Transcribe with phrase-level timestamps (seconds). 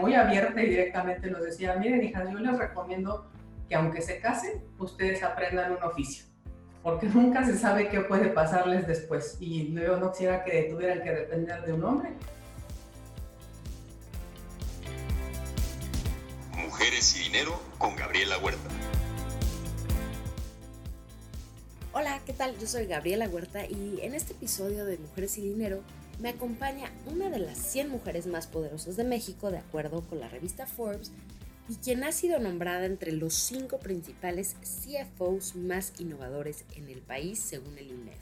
[0.00, 3.30] muy abierta y directamente nos decía, miren hijas, yo les recomiendo
[3.68, 6.24] que aunque se casen, ustedes aprendan un oficio,
[6.82, 9.36] porque nunca se sabe qué puede pasarles después.
[9.40, 12.10] Y yo no quisiera que tuvieran que depender de un hombre.
[16.56, 18.68] Mujeres y Dinero con Gabriela Huerta.
[21.92, 22.56] Hola, ¿qué tal?
[22.58, 25.80] Yo soy Gabriela Huerta y en este episodio de Mujeres y Dinero
[26.20, 30.28] me acompaña una de las 100 mujeres más poderosas de México, de acuerdo con la
[30.28, 31.12] revista Forbes,
[31.68, 37.38] y quien ha sido nombrada entre los cinco principales CFOs más innovadores en el país,
[37.38, 38.18] según el INEF.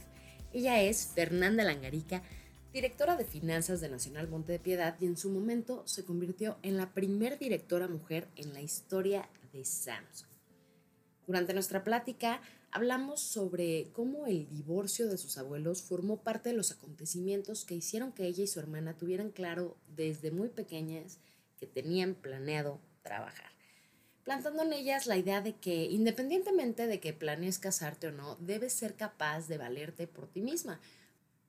[0.53, 2.23] Ella es Fernanda Langarica,
[2.73, 6.77] directora de finanzas de Nacional Monte de Piedad, y en su momento se convirtió en
[6.77, 10.29] la primer directora mujer en la historia de Samsung.
[11.27, 16.71] Durante nuestra plática hablamos sobre cómo el divorcio de sus abuelos formó parte de los
[16.71, 21.19] acontecimientos que hicieron que ella y su hermana tuvieran claro desde muy pequeñas
[21.59, 23.51] que tenían planeado trabajar,
[24.23, 28.73] plantando en ellas la idea de que independientemente de que planees casarte o no, debes
[28.73, 30.81] ser capaz de valerte por ti misma.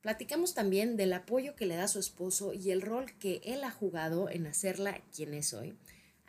[0.00, 3.70] Platicamos también del apoyo que le da su esposo y el rol que él ha
[3.70, 5.76] jugado en hacerla quien es hoy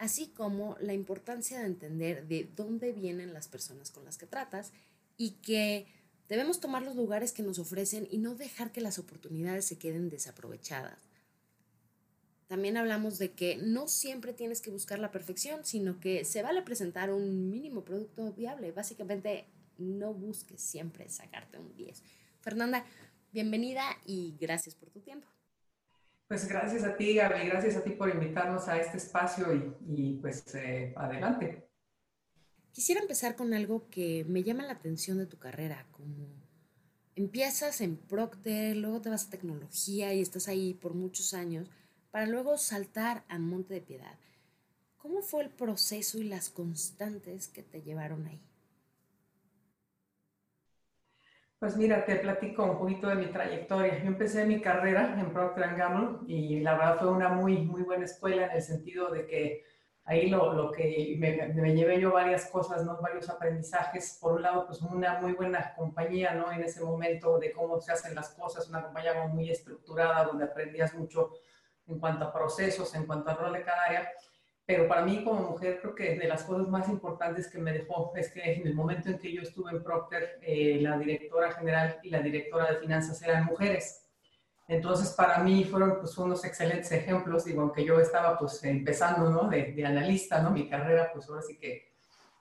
[0.02, 4.73] así como la importancia de entender de dónde vienen las personas con las que tratas
[5.16, 5.85] y que
[6.27, 10.09] debemos tomar los lugares que nos ofrecen y no dejar que las oportunidades se queden
[10.09, 10.97] desaprovechadas.
[12.47, 16.63] También hablamos de que no siempre tienes que buscar la perfección, sino que se vale
[16.63, 18.72] presentar un mínimo producto viable.
[18.72, 19.45] Básicamente,
[19.77, 22.02] no busques siempre sacarte un 10.
[22.39, 22.85] Fernanda,
[23.31, 25.27] bienvenida y gracias por tu tiempo.
[26.31, 30.45] Pues gracias a ti, Gaby, gracias a ti por invitarnos a este espacio y, pues
[30.55, 31.67] eh, adelante.
[32.71, 36.29] Quisiera empezar con algo que me llama la atención de tu carrera, como
[37.17, 41.69] empiezas en Procter, luego te vas a tecnología y estás ahí por muchos años,
[42.11, 44.17] para luego saltar a Monte de Piedad.
[44.99, 48.41] ¿Cómo fue el proceso y las constantes que te llevaron ahí?
[51.61, 53.99] Pues mira, te platico un poquito de mi trayectoria.
[53.99, 58.05] Yo empecé mi carrera en Procter Gamble y la verdad fue una muy, muy buena
[58.05, 59.63] escuela en el sentido de que
[60.05, 62.97] ahí lo, lo que me, me, llevé yo varias cosas, ¿no?
[63.00, 64.17] varios aprendizajes.
[64.19, 66.51] Por un lado, pues una muy buena compañía ¿no?
[66.51, 70.95] en ese momento de cómo se hacen las cosas, una compañía muy estructurada donde aprendías
[70.95, 71.29] mucho
[71.85, 74.11] en cuanto a procesos, en cuanto al rol de cada área
[74.71, 78.13] pero para mí como mujer creo que de las cosas más importantes que me dejó
[78.15, 81.99] es que en el momento en que yo estuve en Procter, eh, la directora general
[82.03, 84.05] y la directora de finanzas eran mujeres.
[84.69, 89.49] Entonces para mí fueron pues unos excelentes ejemplos, digo, aunque yo estaba pues empezando, ¿no?
[89.49, 90.51] De, de analista, ¿no?
[90.51, 91.91] Mi carrera pues ahora sí que,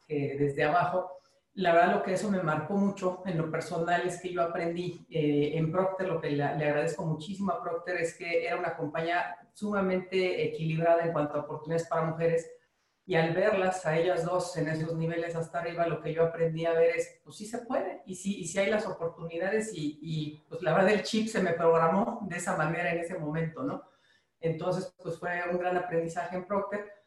[0.07, 1.20] que, desde abajo.
[1.55, 5.05] La verdad lo que eso me marcó mucho en lo personal es que yo aprendí
[5.11, 9.37] eh, en Procter, lo que le, agradezco muchísimo a Procter es que era una compañía
[9.53, 12.51] sumamente equilibrada en cuanto a oportunidades para mujeres.
[13.05, 16.65] Y al verlas a ellas dos en esos niveles hasta arriba, lo que yo aprendí
[16.67, 19.99] a ver es, pues sí se puede, y sí, y sí hay las oportunidades, y,
[20.01, 23.65] y pues la verdad el chip se me programó de esa manera en ese momento,
[23.65, 23.83] ¿no?
[24.41, 27.00] Entonces, pues fue un gran aprendizaje en Procter.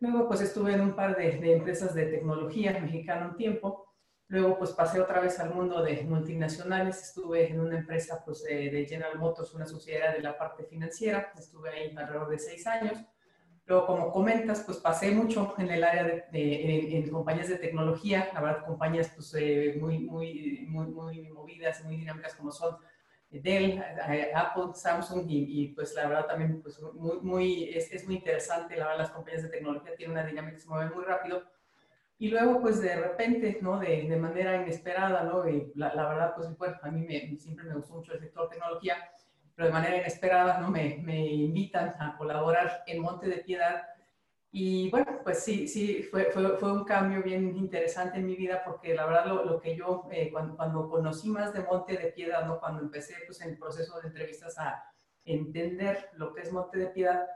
[0.00, 3.86] Luego, pues estuve en un par de, de empresas de tecnología mexicana un tiempo,
[4.28, 7.00] Luego, pues pasé otra vez al mundo de multinacionales.
[7.00, 11.32] Estuve en una empresa pues, de, General Motors, una sociedad de la parte financiera.
[11.38, 12.98] Estuve ahí alrededor de seis años.
[13.66, 18.28] Luego, como comentas, pues pasé mucho en el área de, en, compañías de tecnología.
[18.34, 22.76] La verdad, compañías pues, eh, muy, muy, muy, muy movidas, muy dinámicas como son
[23.30, 28.06] Dell, eh, Apple, Samsung y, y, pues la verdad también pues muy, muy es, es,
[28.06, 28.76] muy interesante.
[28.76, 31.42] La verdad, las compañías de tecnología tienen una dinámica que se mueve muy rápido
[32.18, 33.78] y luego, pues de repente, ¿no?
[33.78, 35.46] De, de manera inesperada, ¿no?
[35.48, 38.48] Y la, la, verdad, pues bueno, a mí me, siempre me gustó mucho el sector
[38.48, 39.10] tecnología,
[39.54, 40.70] pero de manera inesperada, ¿no?
[40.70, 43.82] Me, me invitan a colaborar en Monte de Piedad.
[44.58, 48.62] Y bueno, pues sí, sí, fue, fue, fue un cambio bien interesante en mi vida
[48.64, 52.10] porque la verdad lo, lo que yo, eh, cuando, cuando, conocí más de Monte de
[52.12, 52.58] Piedad, ¿no?
[52.58, 54.82] Cuando empecé pues en el proceso de entrevistas a
[55.26, 57.26] entender lo que es Monte de Piedad,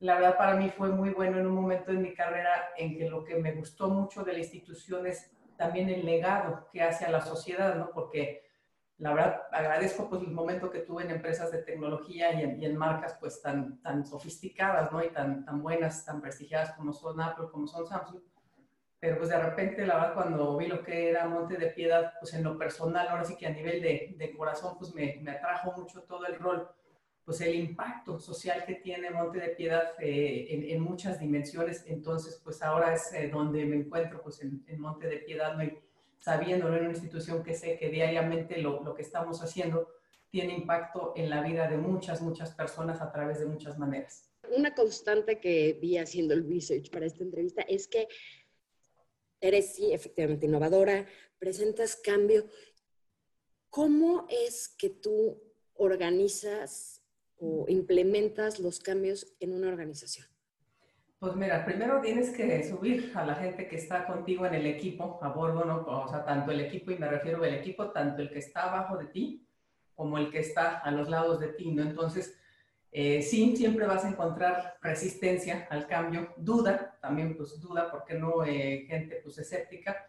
[0.00, 3.08] la verdad para mí fue muy bueno en un momento de mi carrera en que
[3.08, 7.10] lo que me gustó mucho de la institución es también el legado que hace a
[7.10, 7.90] la sociedad, ¿no?
[7.94, 8.45] Porque
[8.98, 12.64] la verdad agradezco pues el momento que tuve en empresas de tecnología y en, y
[12.64, 15.04] en, marcas pues tan, tan sofisticadas, ¿no?
[15.04, 18.22] Y tan, tan buenas, tan prestigiadas como son Apple, como son Samsung.
[18.98, 22.32] Pero pues de repente, la verdad, cuando vi lo que era Monte de Piedad, pues
[22.32, 25.72] en lo personal, ahora sí que a nivel de, de corazón, pues me, me atrajo
[25.76, 26.68] mucho todo el rol
[27.26, 31.84] pues el impacto social que tiene Monte de Piedad eh, en, en, muchas dimensiones.
[31.88, 35.64] Entonces, pues ahora es eh, donde me encuentro, pues en, en Monte de Piedad, ¿no?
[35.64, 35.76] y
[36.26, 39.88] sabiendo en una institución que sé que diariamente lo, lo, que estamos haciendo
[40.28, 44.28] tiene impacto en la vida de muchas, muchas personas a través de muchas maneras.
[44.56, 48.08] una constante que vi haciendo el research para esta entrevista es que
[49.40, 51.06] eres, sí, efectivamente innovadora,
[51.38, 52.48] presentas cambio.
[53.70, 55.40] ¿Cómo es que tú
[55.74, 57.02] organizas
[57.38, 60.26] o implementas los cambios en una organización?
[61.18, 65.18] Pues mira, primero tienes que subir a la gente que está contigo en el equipo,
[65.22, 65.84] a bordo, ¿no?
[65.86, 68.98] O sea, tanto el equipo, y me refiero al equipo, tanto el que está abajo
[68.98, 69.46] de ti
[69.94, 71.82] como el que está a los lados de ti, ¿no?
[71.82, 72.38] Entonces,
[72.92, 78.44] eh, sí, siempre vas a encontrar resistencia al cambio, duda, también pues duda, porque no
[78.44, 80.08] eh, gente pues escéptica,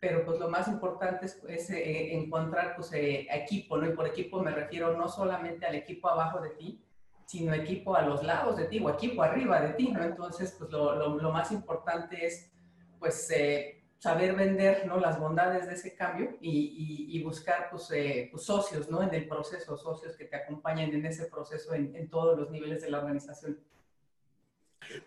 [0.00, 3.88] pero pues lo más importante es, eh, encontrar pues equipo, ¿no?
[3.88, 6.80] Y por equipo me refiero no solamente al equipo abajo de ti,
[7.28, 10.02] sino equipo a los lados de ti o equipo arriba de ti, ¿no?
[10.02, 12.50] Entonces, pues lo, lo, más importante es,
[12.98, 14.98] pues, eh, saber vender, ¿no?
[14.98, 19.02] Las bondades de ese cambio y, y, buscar, pues, eh, pues, socios, ¿no?
[19.02, 22.80] En el proceso, socios que te acompañen en ese proceso en, en todos los niveles
[22.80, 23.60] de la organización.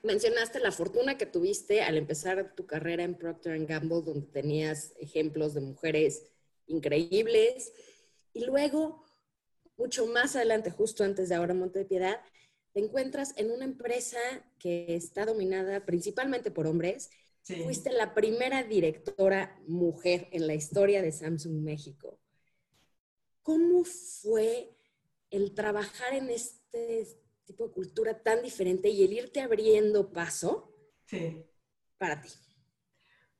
[0.03, 5.55] Mencionaste la fortuna que tuviste al empezar tu carrera en Procter Gamble, donde tenías ejemplos
[5.55, 6.31] de mujeres
[6.67, 7.73] increíbles,
[8.31, 9.03] y luego
[9.81, 12.21] mucho más adelante, justo antes de ahora Monte de Piedad,
[12.71, 14.19] te encuentras en una empresa
[14.59, 17.09] que está dominada principalmente por hombres.
[17.63, 22.19] Fuiste la primera directora mujer en la historia de Samsung México.
[23.41, 24.69] ¿Cómo fue
[25.31, 27.07] el trabajar en este
[27.43, 30.75] tipo de cultura tan diferente y el irte abriendo paso
[31.97, 32.29] para ti?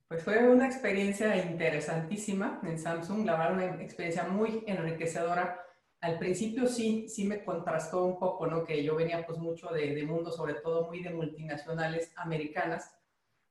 [0.07, 5.67] Pues fue una experiencia interesantísima en Samsung, la verdad, una experiencia muy enriquecedora
[6.01, 8.63] al principio sí, sí me contrastó un poco, ¿no?
[8.63, 12.95] Que yo venía pues mucho de, de mundo, sobre todo muy de multinacionales americanas,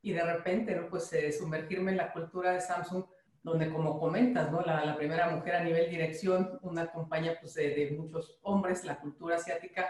[0.02, 0.88] y de repente, ¿no?
[0.88, 3.04] Pues eh, sumergirme en la cultura de Samsung,
[3.42, 4.60] donde como comentas, ¿no?
[4.62, 9.36] La, primera mujer a nivel dirección, una compañía pues de, de, muchos hombres, la cultura
[9.36, 9.88] asiática,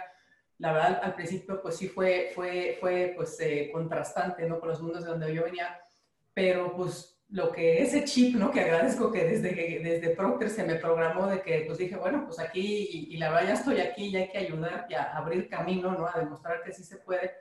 [0.58, 4.60] la verdad al principio pues sí fue, fue, fue pues eh, contrastante, ¿no?
[4.60, 5.80] Con los mundos de donde yo venía,
[6.34, 8.50] pero pues lo que ese chip, ¿no?
[8.50, 12.40] Que agradezco que desde, desde Procter se me programó de que, pues dije, bueno, pues
[12.40, 16.06] aquí, y, la verdad ya estoy aquí, y hay que ayudar y abrir camino, ¿no?
[16.06, 17.32] A demostrar que sí se puede.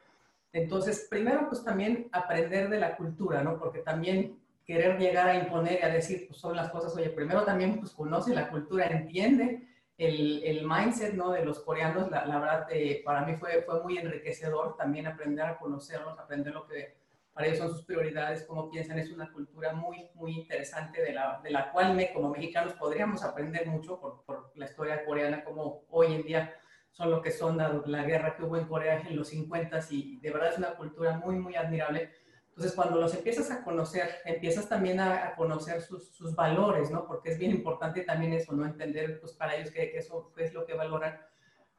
[0.53, 3.57] Entonces, primero, pues también aprender de la cultura, ¿no?
[3.57, 7.44] Porque también querer llegar a imponer y a decir, pues son las cosas, oye, primero
[7.44, 11.31] también, pues conoce la cultura, entiende el, el mindset, ¿no?
[11.31, 15.45] De los coreanos, la, la verdad, eh, para mí fue, fue muy enriquecedor también aprender
[15.45, 16.95] a conocerlos, aprender lo que
[17.34, 21.40] para ellos son sus prioridades, cómo piensan, es una cultura muy, muy interesante de la,
[21.44, 25.86] de la cual me, como mexicanos podríamos aprender mucho por, por, la historia coreana, como
[25.90, 26.54] hoy en día
[26.92, 30.20] son lo que son la, la, guerra que hubo en Corea en los 50 y
[30.20, 32.12] de verdad es una cultura muy, muy admirable.
[32.50, 37.08] Entonces, cuando los empiezas a conocer, empiezas también a, conocer sus, sus, valores, ¿no?
[37.08, 38.66] Porque es bien importante también eso, ¿no?
[38.66, 41.22] Entender, pues, para ellos que, que eso es lo que valoran.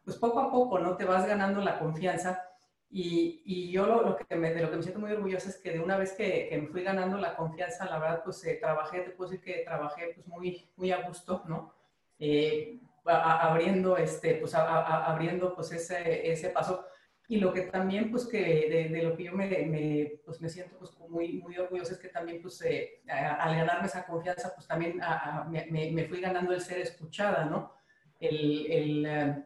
[0.04, 0.96] Pues poco a poco, ¿no?
[0.96, 2.49] Te vas ganando la confianza
[2.92, 5.58] y, y yo lo, lo, que me, de lo que me siento muy orgullosa es
[5.58, 8.58] que de una vez que, que me fui ganando la confianza, la verdad, pues eh,
[8.60, 11.72] trabajé, te puedo decir que trabajé pues muy, muy a gusto, ¿no?
[12.18, 16.84] Eh, a, abriendo, este, pues a, abriendo pues ese, ese paso.
[17.28, 20.48] Y lo que también, pues que de, de lo que yo me, me, pues, me
[20.48, 24.66] siento pues muy, muy orgullosa es que también, pues eh, al ganarme esa confianza, pues
[24.66, 25.00] también
[25.48, 27.72] me, me, fui ganando el ser escuchada, ¿no?
[28.18, 29.44] El, el eh,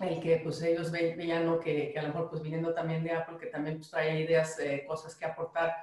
[0.00, 1.58] el que pues ellos veían ¿no?
[1.58, 4.58] que, que, a lo mejor pues viniendo también de Apple, que también pues, trae ideas,
[4.58, 5.74] eh, cosas que aportar.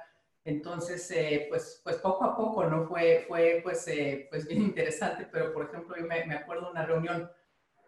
[0.44, 2.86] Entonces, eh, pues, pues poco a poco, ¿no?
[2.86, 6.70] Fue, fue pues, eh, pues bien interesante, pero por ejemplo, yo me, me acuerdo de
[6.72, 7.30] una reunión,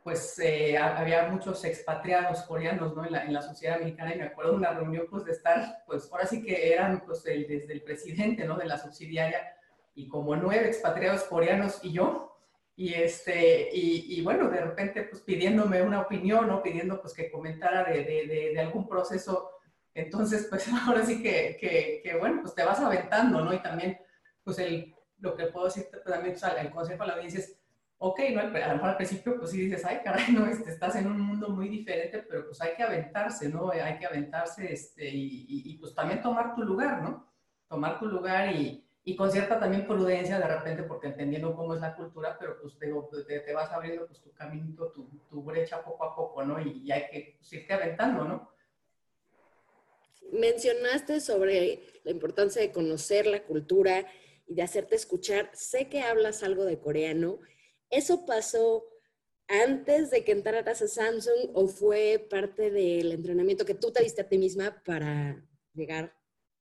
[0.03, 3.05] pues eh, había muchos expatriados coreanos, ¿no?
[3.05, 5.83] En la, en la, sociedad mexicana y me acuerdo de una reunión, pues de estar,
[5.87, 8.57] pues ahora sí que eran, pues el, desde el presidente, ¿no?
[8.57, 9.57] De la subsidiaria
[9.97, 12.36] y como nueve expatriados coreanos y yo,
[12.79, 17.31] y, este, y, y, bueno, de repente pues pidiéndome una opinión o pidiendo pues que
[17.31, 19.51] comentara de, de, de, algún proceso.
[19.95, 23.55] Entonces, pues ahora sí que, que, que, bueno, pues te vas aventando, ¿no?
[23.55, 23.99] Y también,
[24.45, 27.59] pues el, lo que puedo decir también, pues, el consejo a la audiencia es,
[27.97, 28.41] ok, ¿no?
[28.41, 31.19] A lo mejor al principio pues sí dices, ay, caray, no, este, estás en un
[31.19, 33.71] mundo muy diferente, pero pues hay que aventarse, ¿no?
[33.71, 37.27] Hay que aventarse este, y, y, y pues también tomar tu lugar, ¿no?
[37.69, 41.81] Tomar tu lugar y, y con cierta también prudencia de repente, porque entendiendo cómo es
[41.81, 46.05] la cultura, pero pues te, te vas abriendo pues tu camino, tu, tu, brecha poco
[46.05, 46.61] a poco, ¿no?
[46.61, 48.51] Y, y hay que pues, irte aventando, ¿no?
[50.33, 54.05] Mencionaste sobre la importancia de conocer la cultura
[54.49, 55.51] y de hacerte escuchar.
[55.53, 57.39] Sé que hablas algo de coreano.
[57.91, 58.89] ¿Eso pasó
[59.47, 64.23] antes de que entraras a Samsung o fue parte del entrenamiento que tú te diste
[64.23, 65.41] a ti misma para
[65.75, 66.16] llegar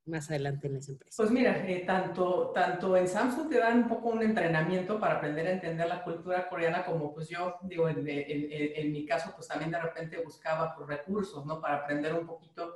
[0.05, 1.15] más adelante en esa empresa?
[1.17, 5.47] Pues mira, eh, tanto, tanto en Samsung te dan un poco un entrenamiento para aprender
[5.47, 9.71] a entender la cultura coreana, como pues yo, digo, en, en, mi caso, pues también
[9.71, 11.59] de repente buscaba por recursos, ¿no?
[11.59, 12.75] Para aprender un poquito.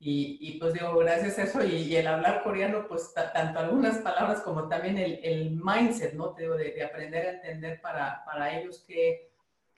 [0.00, 4.40] Y, y pues digo, gracias a eso y, el hablar coreano, pues tanto algunas palabras
[4.42, 6.32] como también el, el mindset, ¿no?
[6.34, 9.27] Te digo, de, de, aprender a entender para, para ellos qué,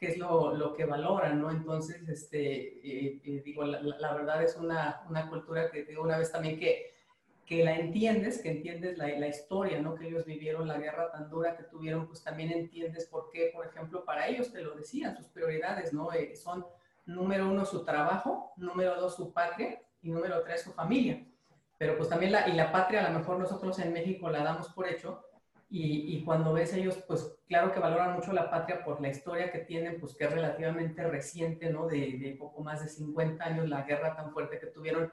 [0.00, 1.50] qué es lo, lo, que valoran, ¿no?
[1.50, 6.32] Entonces, este, eh, eh, digo, la, verdad es una, una cultura que digo una vez
[6.32, 6.90] también que
[7.50, 9.96] que la entiendes, que entiendes la, la, historia, ¿no?
[9.96, 13.66] Que ellos vivieron la guerra tan dura que tuvieron, pues también entiendes por qué, por
[13.66, 16.12] ejemplo, para ellos te lo decían, sus prioridades, ¿no?
[16.12, 16.64] Eh, son
[17.06, 21.26] número uno su trabajo, número dos su patria y número tres su familia.
[21.76, 24.68] Pero pues también la, y la patria a lo mejor nosotros en México la damos
[24.68, 25.24] por hecho
[25.70, 29.52] y, y cuando ves ellos, pues claro que valoran mucho la patria por la historia
[29.52, 31.86] que tienen, pues que es relativamente reciente, ¿no?
[31.86, 35.12] De, de poco más de 50 años, la guerra tan fuerte que tuvieron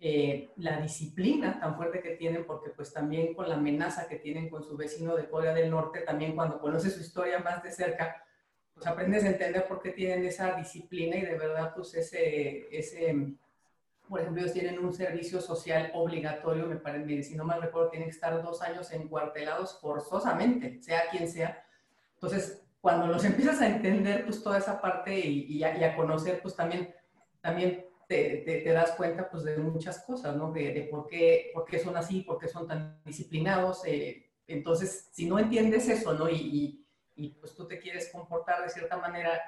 [0.00, 4.50] eh, la disciplina tan fuerte que tienen, porque pues también con la amenaza que tienen
[4.50, 8.24] con su vecino de Corea del Norte, también cuando conoces su historia más de cerca,
[8.74, 13.36] pues aprendes a entender por qué tienen esa disciplina y de verdad pues ese, ese
[14.12, 18.10] por ejemplo, ellos tienen un servicio social obligatorio, me parece, si no mal recuerdo, tienen
[18.10, 21.64] que estar dos años encuartelados forzosamente, sea quien sea.
[22.16, 25.96] Entonces, cuando los empiezas a entender, pues toda esa parte y, y, a, y a,
[25.96, 26.94] conocer, pues también,
[27.40, 30.52] también te, das cuenta pues de muchas cosas, ¿no?
[30.52, 33.82] De, por, qué, por qué son así, por qué son tan disciplinados.
[33.86, 36.28] Eh, entonces, si no entiendes eso, ¿no?
[36.28, 39.40] Y, y, pues tú te quieres comportar de cierta manera,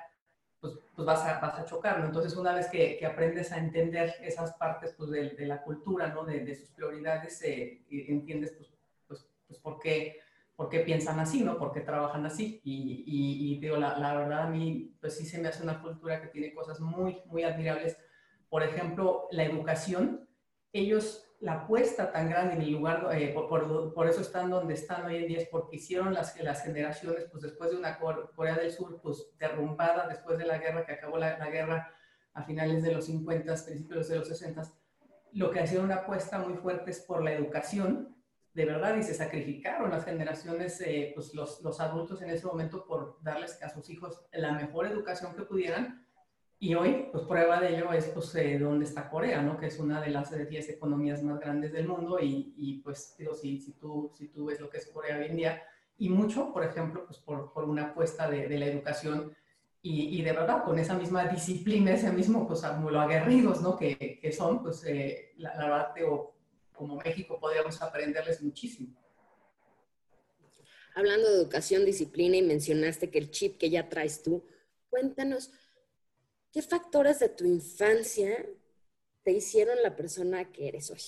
[0.72, 2.06] pues, pues vas, a, vas a chocar, ¿no?
[2.06, 6.08] Entonces, una vez que, que aprendes a entender esas partes pues, de, de la cultura,
[6.08, 6.24] ¿no?
[6.24, 8.70] De, de sus prioridades, eh, entiendes pues,
[9.06, 10.20] pues, pues, por qué
[10.56, 11.58] por qué piensan así, ¿no?
[11.58, 12.60] Por qué trabajan así.
[12.62, 15.82] Y, y, y digo, la, la, verdad a mí, pues sí se me hace una
[15.82, 17.96] cultura que tiene cosas muy, muy admirables
[18.54, 20.28] por ejemplo, la educación,
[20.72, 25.16] ellos la apuesta tan grande en el lugar, eh, por, eso están donde están hoy
[25.16, 28.98] en día, es porque hicieron las, las generaciones, pues después de una Corea del Sur,
[29.02, 31.92] pues derrumbada, después de la guerra, que acabó la, guerra
[32.32, 34.62] a finales de los 50, principios de los 60,
[35.32, 38.16] lo que hicieron una apuesta muy fuerte es por la educación,
[38.54, 42.86] de verdad, y se sacrificaron las generaciones, eh, pues los, los adultos en ese momento
[42.86, 46.03] por darles a sus hijos la mejor educación que pudieran,
[46.64, 49.58] y hoy, pues prueba de ello es pues eh, dónde está Corea, ¿no?
[49.58, 53.34] Que es una de las 10 economías más grandes del mundo y, y pues digo,
[53.34, 55.62] si, si, tú, si tú ves lo que es Corea hoy en día,
[55.98, 59.36] y mucho, por ejemplo, pues por, por una apuesta de, de la educación
[59.82, 63.76] y, y, de verdad con esa misma disciplina, ese mismo, pues como lo aguerridos, ¿no?
[63.76, 66.34] Que, que son, pues eh, la, la, verdad, digo,
[66.72, 68.96] como México podríamos aprenderles muchísimo.
[70.94, 74.46] Hablando de educación, disciplina y mencionaste que el chip que ya traes tú,
[74.88, 75.52] cuéntanos
[76.54, 78.46] ¿Qué factores de tu infancia
[79.24, 81.00] te hicieron la persona que eres hoy?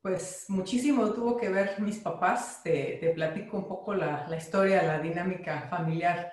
[0.00, 2.62] Pues muchísimo tuvo que ver mis papás.
[2.62, 6.32] Te, te platico un poco la, la, historia, la dinámica familiar.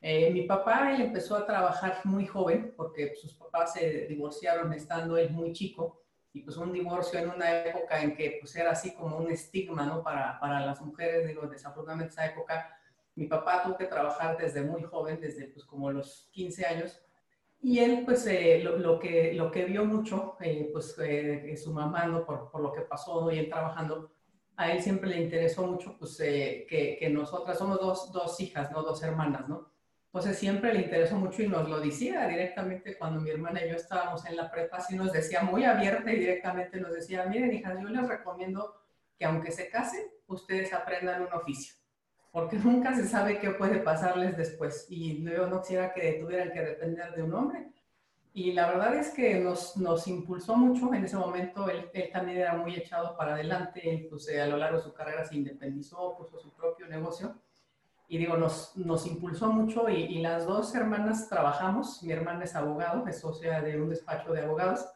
[0.00, 5.18] Eh, mi papá él empezó a trabajar muy joven porque sus papás se divorciaron estando
[5.18, 6.00] él muy chico
[6.32, 9.84] y pues un divorcio en una época en que pues era así como un estigma,
[9.84, 10.02] ¿no?
[10.02, 12.74] Para, para las mujeres, digo, desafortunadamente esa época,
[13.14, 16.98] mi papá tuvo que trabajar desde muy joven, desde pues como los 15 años
[17.62, 21.72] y él, pues, eh, lo, lo, que, lo que vio mucho, eh, pues, eh, su
[21.72, 22.26] mamá, ¿no?
[22.26, 24.12] Por, por, lo que pasó, y él trabajando,
[24.56, 28.72] a él siempre le interesó mucho, pues, eh, que, que, nosotras somos dos, dos hijas,
[28.72, 28.82] ¿no?
[28.82, 29.70] Dos hermanas, ¿no?
[30.06, 33.76] Entonces, siempre le interesó mucho y nos lo decía directamente cuando mi hermana y yo
[33.76, 37.78] estábamos en la prepa, así nos decía muy abierta y directamente nos decía, miren, hijas,
[37.80, 38.74] yo les recomiendo
[39.16, 41.81] que aunque se casen, ustedes aprendan un oficio
[42.32, 44.86] porque nunca se sabe qué puede pasarles después.
[44.88, 47.68] Y yo no quisiera que tuvieran que depender de un hombre.
[48.32, 51.68] Y la verdad es que nos, nos impulsó mucho en ese momento.
[51.68, 54.06] Él, él también era muy echado para adelante.
[54.08, 57.36] Pues, eh, a lo largo de su carrera se independizó, puso su propio negocio.
[58.08, 62.02] Y digo, nos, nos impulsó mucho y, y las dos hermanas trabajamos.
[62.02, 64.86] Mi hermana es abogado, es socia de un despacho de abogados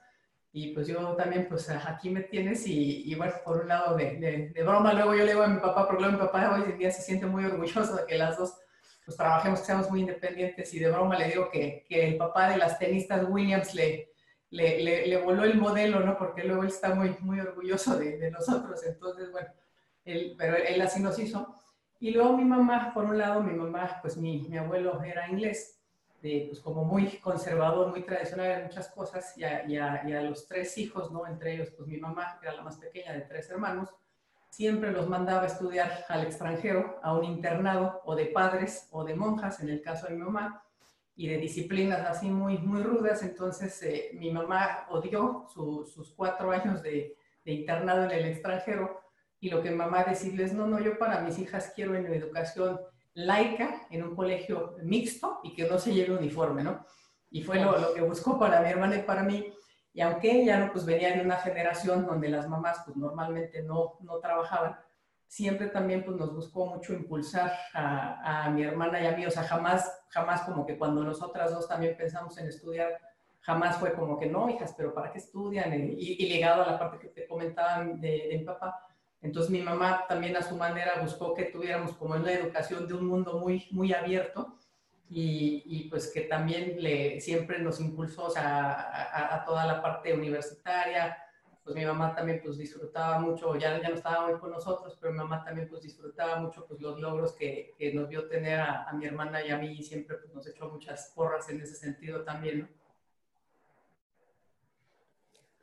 [0.56, 4.16] y pues yo también, pues aquí me tienes y, y bueno, por un lado de,
[4.16, 6.70] de, de, broma, luego yo le digo a mi papá, porque luego mi papá hoy
[6.70, 8.58] en día se siente muy orgulloso de que las dos
[9.04, 12.48] pues trabajemos, que seamos muy independientes y de broma le digo que, que el papá
[12.48, 14.14] de las tenistas Williams le,
[14.48, 16.16] le, le, le, voló el modelo, ¿no?
[16.16, 19.48] Porque luego él está muy, muy orgulloso de, de nosotros, entonces bueno,
[20.06, 21.54] él, pero él así nos hizo.
[22.00, 25.75] Y luego mi mamá, por un lado, mi mamá, pues mi, mi abuelo era inglés
[26.49, 31.11] pues como muy conservador, muy tradicional en muchas cosas, y a, y, los tres hijos,
[31.11, 31.26] ¿no?
[31.26, 33.90] Entre ellos, pues mi mamá, era la más pequeña de tres hermanos,
[34.50, 39.14] siempre los mandaba a estudiar al extranjero, a un internado, o de padres, o de
[39.14, 40.62] monjas, en el caso de mi mamá,
[41.14, 43.23] y de disciplinas así muy, muy rudas.
[43.23, 49.00] Entonces, eh, mi mamá odió su, sus cuatro años de, de internado en el extranjero
[49.40, 52.80] y lo que mamá decidió es, no, no, yo para mis hijas quiero en educación
[53.16, 56.85] laica, en un colegio mixto y que no se lleve uniforme, ¿no?
[57.30, 59.52] Y fue lo, lo, que buscó para mi hermana y para mí.
[59.94, 63.96] Y aunque ella no, pues venía de una generación donde las mamás pues normalmente no,
[64.00, 64.78] no trabajaban,
[65.26, 69.30] siempre también pues nos buscó mucho impulsar a, a, mi hermana y a mí, o
[69.30, 73.00] sea, jamás, jamás como que cuando nosotras dos también pensamos en estudiar,
[73.40, 75.73] jamás fue como que no, hijas, pero ¿para qué estudian?
[75.73, 78.87] Y, y ligado a la parte que te comentaban de, de mi papá,
[79.26, 83.06] entonces mi mamá también a su manera buscó que tuviéramos como una educación de un
[83.06, 84.56] mundo muy, muy abierto
[85.09, 89.83] y, y pues que también le, siempre nos impulsó o sea, a, a, toda la
[89.83, 91.18] parte universitaria.
[91.64, 95.12] Pues mi mamá también pues disfrutaba mucho, ya, ya no estaba muy con nosotros, pero
[95.12, 98.85] mi mamá también pues disfrutaba mucho pues los logros que, que nos vio tener a,
[98.85, 101.75] a, mi hermana y a mí y siempre pues nos echó muchas porras en ese
[101.75, 102.68] sentido también, ¿no?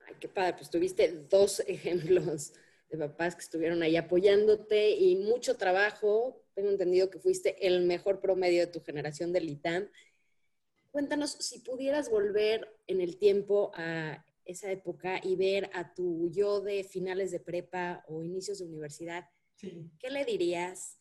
[0.06, 2.52] Ay, qué padre, pues tuviste dos ejemplos
[2.94, 6.46] de papás que estuvieron ahí apoyándote y mucho trabajo.
[6.54, 9.90] Tengo entendido que fuiste el mejor promedio de tu generación del ITAM.
[10.92, 16.62] Cuéntanos si pudieras volver en el tiempo a esa época y ver a tu yo
[16.62, 19.90] de finales de prepa o inicios de universidad, sí.
[19.98, 21.00] ¿qué le dirías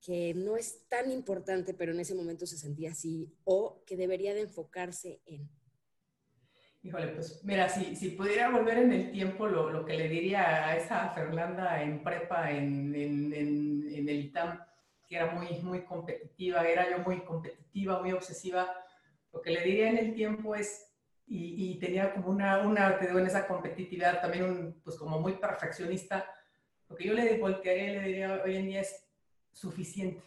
[0.00, 4.34] que no es tan importante, pero en ese momento se sentía así, o que debería
[4.34, 5.50] de enfocarse en?
[6.86, 10.68] Híjole, pues mira, si, si pudiera volver en el tiempo, lo, lo, que le diría
[10.68, 14.60] a esa Fernanda en prepa, en, en, en, en, el ITAM,
[15.08, 18.72] que era muy, muy competitiva, era yo muy competitiva, muy obsesiva,
[19.32, 20.94] lo que le diría en el tiempo es,
[21.26, 25.18] y, y tenía como una, una, te digo, en esa competitividad también, un, pues como
[25.18, 26.32] muy perfeccionista,
[26.88, 29.04] lo que yo le voltearía le diría hoy en día es
[29.50, 30.22] suficiente.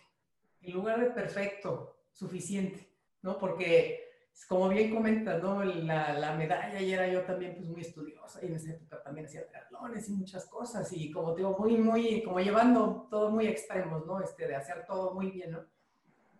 [0.61, 2.85] En lugar de perfecto, suficiente,
[3.21, 3.37] ¿no?
[3.37, 4.08] Porque
[4.49, 5.63] como bien comentas, ¿no?
[5.63, 9.27] La, la, medalla y era yo también pues muy estudiosa y en esa época también
[9.27, 14.07] hacía triatlones y muchas cosas y como digo, muy, muy, como llevando todo muy extremos,
[14.07, 14.19] ¿no?
[14.19, 15.65] Este, de hacer todo muy bien, ¿no?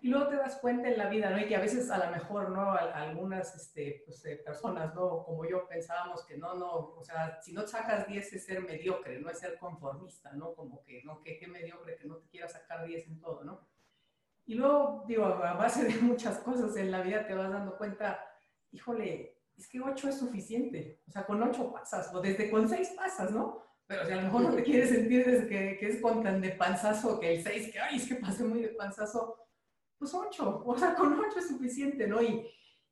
[0.01, 1.39] Y luego te das cuenta en la vida, ¿no?
[1.39, 2.71] Y que a veces a lo mejor, ¿no?
[2.71, 5.23] A, a algunas este, pues, eh, personas, ¿no?
[5.23, 9.19] Como yo pensábamos que no, no, o sea, si no sacas 10 es ser mediocre,
[9.19, 10.55] no es ser conformista, ¿no?
[10.55, 11.21] Como que, ¿no?
[11.21, 13.67] Que qué mediocre que no te quieras sacar 10 en todo, ¿no?
[14.49, 18.19] Y luego, digo, a base de muchas cosas en la vida te vas dando cuenta,
[18.71, 21.03] híjole, es que ocho es suficiente.
[21.07, 23.63] O sea, con ocho pasas, o desde con seis pasas, ¿no?
[23.85, 26.49] Pero si a lo mejor no te quieres sentir desde que, es con tan de
[26.49, 29.37] panzazo que el seis, que ay, es que pasé muy de panzazo,
[29.99, 30.63] pues ocho.
[30.65, 32.19] O sea, con ocho es suficiente, ¿no?
[32.19, 32.43] Y,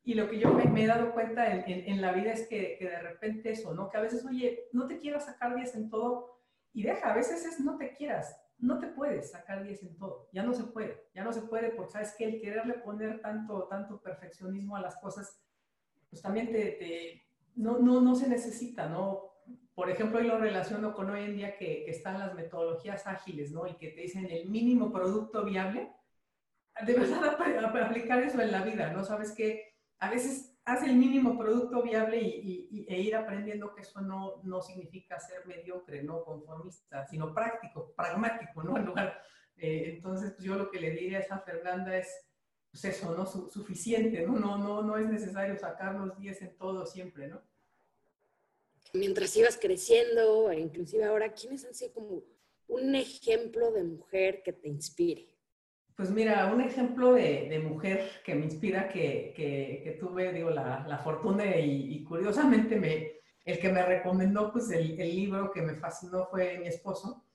[0.03, 2.77] y lo que yo me, he dado cuenta en, en, en, la vida es que,
[2.77, 3.89] que de repente eso, ¿no?
[3.89, 6.39] Que a veces, oye, no te quieras sacar diez en todo
[6.71, 10.29] y deja, a veces es no te quieras no te puedes sacar 10 en todo,
[10.33, 13.67] ya no se puede, ya no se puede porque sabes que el quererle poner tanto,
[13.67, 15.39] tanto perfeccionismo a las cosas,
[16.09, 17.23] pues también te, te
[17.55, 19.33] no, no, no se necesita, ¿no?
[19.75, 23.51] Por ejemplo, yo lo relaciono con hoy en día que, que, están las metodologías ágiles,
[23.51, 23.67] ¿no?
[23.67, 25.91] Y que te dicen el mínimo producto viable.
[26.85, 27.37] De verdad,
[27.83, 29.03] aplicar eso en la vida, ¿no?
[29.03, 34.01] Sabes que a veces haz el mínimo producto viable y, e ir aprendiendo que eso
[34.01, 38.75] no, no significa ser mediocre, no conformista, sino práctico, pragmático, ¿no?
[39.60, 42.08] Eh, entonces, pues yo lo que le diría a Fernanda es,
[42.69, 43.25] pues eso, ¿no?
[43.25, 44.34] Su, suficiente, ¿no?
[44.38, 44.58] ¿no?
[44.58, 47.41] No, no es necesario sacar los 10 en todo siempre, ¿no?
[48.93, 52.23] Mientras ibas creciendo, e inclusive ahora, ¿quiénes han sido como
[52.67, 55.37] un ejemplo de mujer que te inspire?
[55.97, 60.99] Pues mira, un ejemplo de, mujer que me inspira, que, que, tuve, digo, la, la
[60.99, 66.60] fortuna y, curiosamente me, el que me recomendó pues el, libro que me fascinó fue
[66.60, 67.25] mi esposo.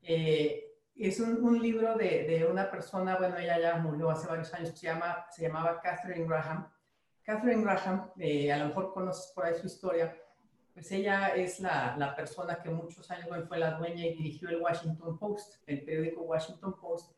[0.00, 4.78] Eh, es un, libro de, de, una persona, bueno, ella ya murió hace varios años,
[4.78, 6.70] se, llama, se llamaba Catherine Graham.
[7.24, 10.16] Catherine Graham, eh, a lo mejor conoces por ahí su historia,
[10.72, 14.62] pues ella es la, la persona que muchos años fue la dueña y dirigió el
[14.62, 17.10] Washington Post, el periódico Washington Post,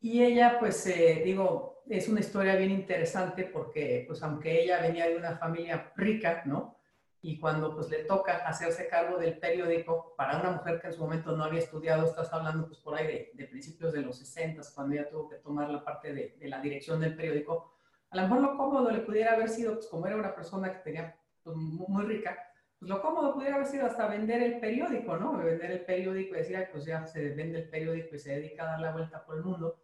[0.00, 5.08] y ella, pues, eh, digo, es una historia bien interesante porque, pues, aunque ella venía
[5.08, 6.76] de una familia rica, ¿no?
[7.20, 11.00] Y cuando, pues, le toca hacerse cargo del periódico, para una mujer que en su
[11.00, 14.62] momento no había estudiado, estás hablando, pues, por ahí de, de principios de los 60,
[14.74, 17.74] cuando ella tuvo que tomar la parte de, de, la dirección del periódico,
[18.10, 20.78] a lo mejor lo cómodo le pudiera haber sido, pues, como era una persona que
[20.78, 22.38] tenía, pues, muy rica,
[22.78, 25.36] pues lo cómodo pudiera haber sido hasta vender el periódico, ¿no?
[25.36, 28.66] Vender el periódico y decir, pues ya se vende el periódico y se dedica a
[28.66, 29.76] dar la vuelta por el mundo.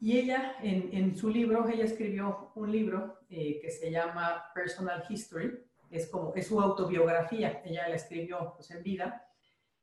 [0.00, 5.04] Y ella, en, en, su libro, ella escribió un libro eh, que se llama Personal
[5.08, 5.58] History,
[5.90, 9.24] es como, es su autobiografía, ella la escribió pues, en vida,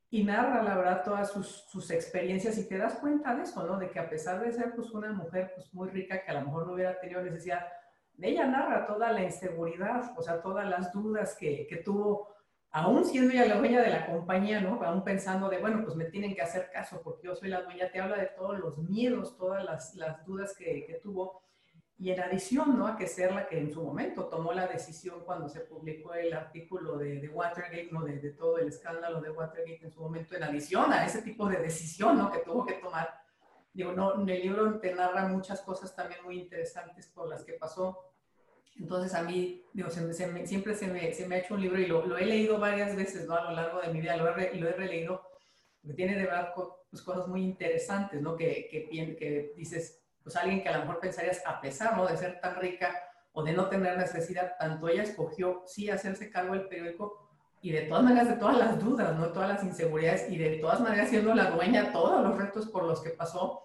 [0.10, 3.78] y narra, la verdad, todas sus, sus, experiencias, y te das cuenta de eso, ¿no?
[3.78, 6.46] De que a pesar de ser, pues, una mujer, pues, muy rica, que a lo
[6.46, 7.68] mejor no hubiera tenido necesidad,
[8.22, 12.35] ella narra toda la inseguridad, o sea, todas las dudas que, que tuvo
[12.76, 14.84] aún siendo ella la dueña de la compañía, ¿no?
[14.84, 17.90] Aún pensando de, bueno, pues me tienen que hacer caso porque yo soy la dueña,
[17.90, 21.42] te habla de todos los miedos, todas las, dudas que, que, tuvo.
[21.98, 22.86] Y en adición, ¿no?
[22.86, 26.34] A que ser la que en su momento tomó la decisión cuando se publicó el
[26.34, 28.04] artículo de, de Watergate, ¿no?
[28.04, 31.48] De, de, todo el escándalo de Watergate en su momento, en adición a ese tipo
[31.48, 32.30] de decisión, ¿no?
[32.30, 33.10] Que tuvo que tomar.
[33.72, 37.54] Digo, no, en el libro te narra muchas cosas también muy interesantes por las que
[37.54, 38.15] pasó
[38.78, 42.60] entonces a mí, siempre se me, se ha hecho un libro y lo, he leído
[42.60, 43.36] varias veces, ¿no?
[43.36, 45.22] A lo largo de mi vida, lo he, lo he releído,
[45.82, 48.36] porque tiene de verdad pues, cosas muy interesantes, ¿no?
[48.36, 52.06] Que, que, que, dices, pues alguien que a lo mejor pensarías, a pesar, ¿no?
[52.06, 52.94] De ser tan rica
[53.32, 57.30] o de no tener necesidad, tanto ella escogió sí hacerse cargo del periódico
[57.62, 59.28] y de todas maneras de todas las dudas, ¿no?
[59.30, 63.02] Todas las inseguridades y de todas maneras siendo la dueña todos los retos por los
[63.02, 63.65] que pasó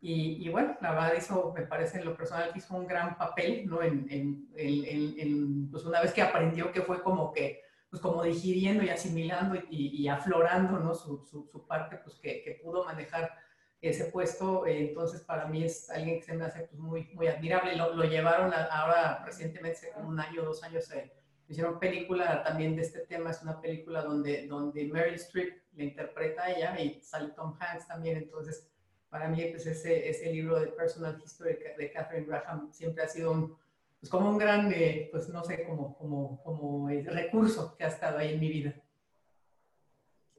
[0.00, 3.66] y, bueno, la verdad hizo, me parece en lo personal que hizo un gran papel,
[3.66, 3.82] ¿no?
[3.82, 8.84] En, en, en, pues una vez que aprendió que fue como que, pues como digiriendo
[8.84, 10.94] y asimilando y, aflorando, ¿no?
[10.94, 13.32] Su, su, parte, pues que, que, pudo manejar
[13.80, 14.66] ese puesto.
[14.66, 17.74] Eh, entonces, para mí es alguien que se me hace pues, muy, muy admirable.
[17.74, 21.12] Lo, lo llevaron ahora recientemente, como un año, dos años, se
[21.48, 23.30] hicieron película también de este tema.
[23.30, 27.88] Es una película donde, donde Meryl Streep le interpreta a ella y sale Tom Hanks
[27.88, 28.18] también.
[28.18, 28.70] Entonces,
[29.16, 33.32] para mí pues ese, ese libro de Personal History de Catherine Graham siempre ha sido
[33.32, 33.56] un,
[33.98, 38.18] pues como un gran, eh, pues no sé, como, como, como recurso que ha estado
[38.18, 38.74] ahí en mi vida.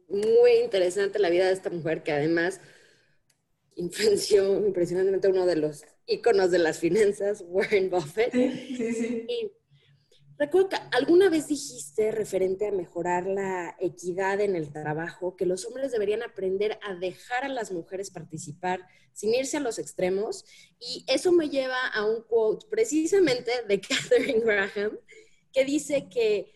[0.09, 2.61] Muy interesante la vida de esta mujer que además
[3.75, 8.31] influenció impresionantemente uno de los íconos de las finanzas, Warren Buffett.
[8.31, 9.25] Sí, sí, sí.
[9.27, 9.51] Y
[10.39, 15.91] Recuerdo alguna vez dijiste, referente a mejorar la equidad en el trabajo, que los hombres
[15.91, 20.45] deberían aprender a dejar a las mujeres participar sin irse a los extremos.
[20.79, 24.99] Y eso me lleva a un quote precisamente de Catherine Graham,
[25.51, 26.53] que dice que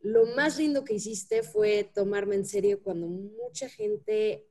[0.00, 4.48] lo más lindo que hiciste fue tomarme en serio cuando mucha gente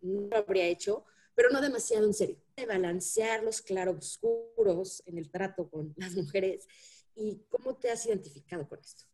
[0.00, 2.38] no lo habría hecho, pero no demasiado en serio.
[2.56, 6.66] De balancear los claroscuros en el trato con las mujeres
[7.14, 9.04] ¿Y cómo te has identificado con esto?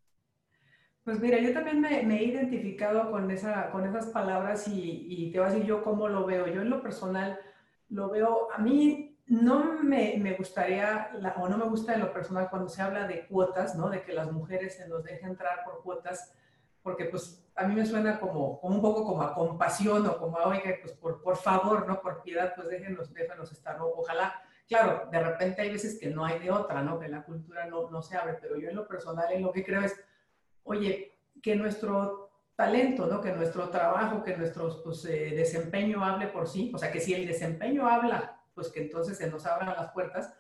[1.05, 5.39] Pues mira, yo también me, he identificado con, esa, con esas palabras y, y, te
[5.39, 6.49] voy a decir yo cómo lo veo.
[6.49, 7.39] Yo en lo personal
[7.89, 12.49] lo veo, a mí no me, me gustaría, o no me gusta en lo personal
[12.51, 13.89] cuando se habla de cuotas, ¿no?
[13.89, 16.33] De que las mujeres se nos dejen entrar por cuotas,
[16.83, 20.39] porque pues a mí me suena como, como un poco como a compasión o como
[20.39, 22.01] a, oiga, pues por, por favor, ¿no?
[22.01, 23.87] Por piedad, pues déjenos, déjenos estar, ¿no?
[23.87, 26.99] Ojalá Claro, de repente hay veces que no hay de otra, ¿no?
[26.99, 29.65] Que la cultura no, no se abre, pero yo en lo personal en lo que
[29.65, 29.95] creo es,
[30.65, 33.21] oye, que nuestro talento, ¿no?
[33.21, 37.15] Que nuestro trabajo, que nuestro pues, eh, desempeño hable por sí, o sea, que si
[37.15, 40.35] el desempeño habla, pues que entonces se nos abran las puertas,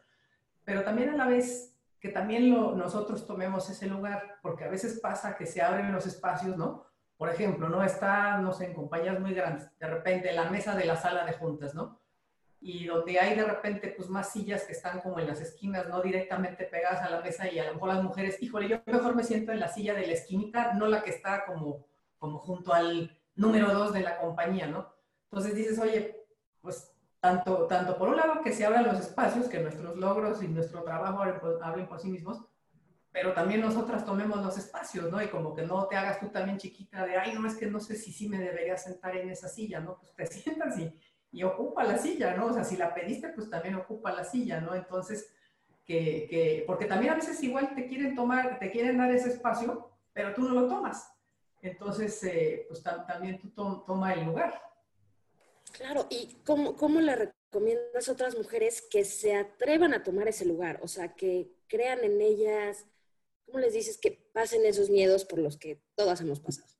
[0.64, 4.98] pero también a la vez que también lo, nosotros tomemos ese lugar, porque a veces
[5.00, 6.86] pasa que se abren los espacios, ¿no?
[7.16, 7.82] Por ejemplo, ¿no?
[7.84, 11.32] Está, no sé, en compañías muy grandes, de repente la mesa de la sala de
[11.34, 12.00] juntas, ¿no?
[12.68, 16.02] Y donde hay de repente pues más sillas que están como en las esquinas, no
[16.02, 19.22] directamente pegadas a la mesa y a lo mejor las mujeres, híjole, yo mejor me
[19.22, 21.86] siento en la silla de la esquinita, no la que está como,
[22.18, 24.92] como junto al número dos de la compañía, ¿no?
[25.30, 26.26] Entonces dices, oye,
[26.60, 30.48] pues tanto, tanto por un lado que se abran los espacios, que nuestros logros y
[30.48, 31.22] nuestro trabajo
[31.62, 32.48] hablen por, sí mismos,
[33.12, 35.22] pero también nosotras tomemos los espacios, ¿no?
[35.22, 37.78] Y como que no te hagas tú también chiquita de, ay, no, es que no
[37.78, 39.98] sé si sí me debería sentar en esa silla, ¿no?
[39.98, 40.92] Pues te sientas y
[41.36, 42.46] y ocupa la silla, ¿no?
[42.46, 44.74] O sea, si la pediste, pues también ocupa la silla, ¿no?
[44.74, 45.30] Entonces,
[45.84, 49.90] que, que, porque también a veces igual te quieren tomar, te quieren dar ese espacio,
[50.14, 51.12] pero tú no lo tomas.
[51.60, 53.50] Entonces, eh, pues también tú
[53.84, 54.62] toma el lugar.
[55.72, 60.46] Claro, ¿y cómo, cómo le recomiendas a otras mujeres que se atrevan a tomar ese
[60.46, 60.80] lugar?
[60.82, 62.86] O sea, que crean en ellas,
[63.44, 66.75] ¿cómo les dices que pasen esos miedos por los que todas hemos pasado?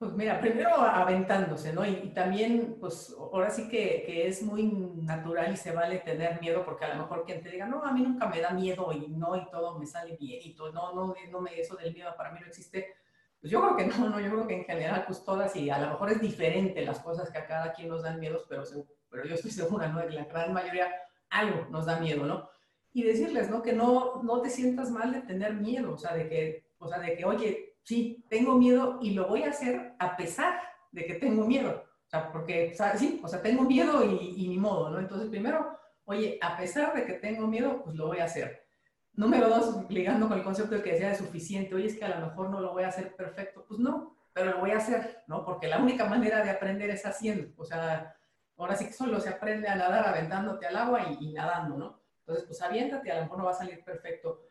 [0.00, 1.84] Pues mira, primero aventándose, ¿no?
[1.84, 6.64] Y, también, pues ahora sí que, que, es muy natural y se vale tener miedo,
[6.64, 9.08] porque a lo mejor quien te diga, no, a mí nunca me da miedo y
[9.08, 12.14] no, y todo me sale bien y todo, no, no, no me, eso del miedo
[12.16, 12.94] para mí no existe.
[13.42, 15.78] Pues yo creo que no, no, yo creo que en general, pues todas, y a
[15.78, 18.62] lo mejor es diferente las cosas que a cada quien nos dan miedos, pero,
[19.10, 20.00] pero yo estoy segura, ¿no?
[20.00, 20.90] Que la gran mayoría
[21.28, 22.48] algo nos da miedo, ¿no?
[22.94, 23.60] Y decirles, ¿no?
[23.60, 27.00] Que no, no te sientas mal de tener miedo, o sea, de que, o sea,
[27.00, 30.60] de que, oye, sí, tengo miedo y lo voy a hacer a pesar
[30.92, 31.84] de que tengo miedo.
[32.06, 34.98] O sea, porque, sí, o sea, tengo miedo y, ni modo, ¿no?
[34.98, 38.66] Entonces, primero, oye, a pesar de que tengo miedo, pues lo voy a hacer.
[39.12, 42.26] Número dos, ligando con el concepto de que sea suficiente, oye, es que a lo
[42.26, 45.44] mejor no lo voy a hacer perfecto, pues no, pero lo voy a hacer, ¿no?
[45.44, 47.52] Porque la única manera de aprender es haciendo.
[47.56, 48.16] O sea,
[48.56, 52.00] ahora sí que solo se aprende a nadar aventándote al agua y, nadando, ¿no?
[52.20, 54.42] Entonces, pues aviéntate, a lo mejor no va a salir perfecto.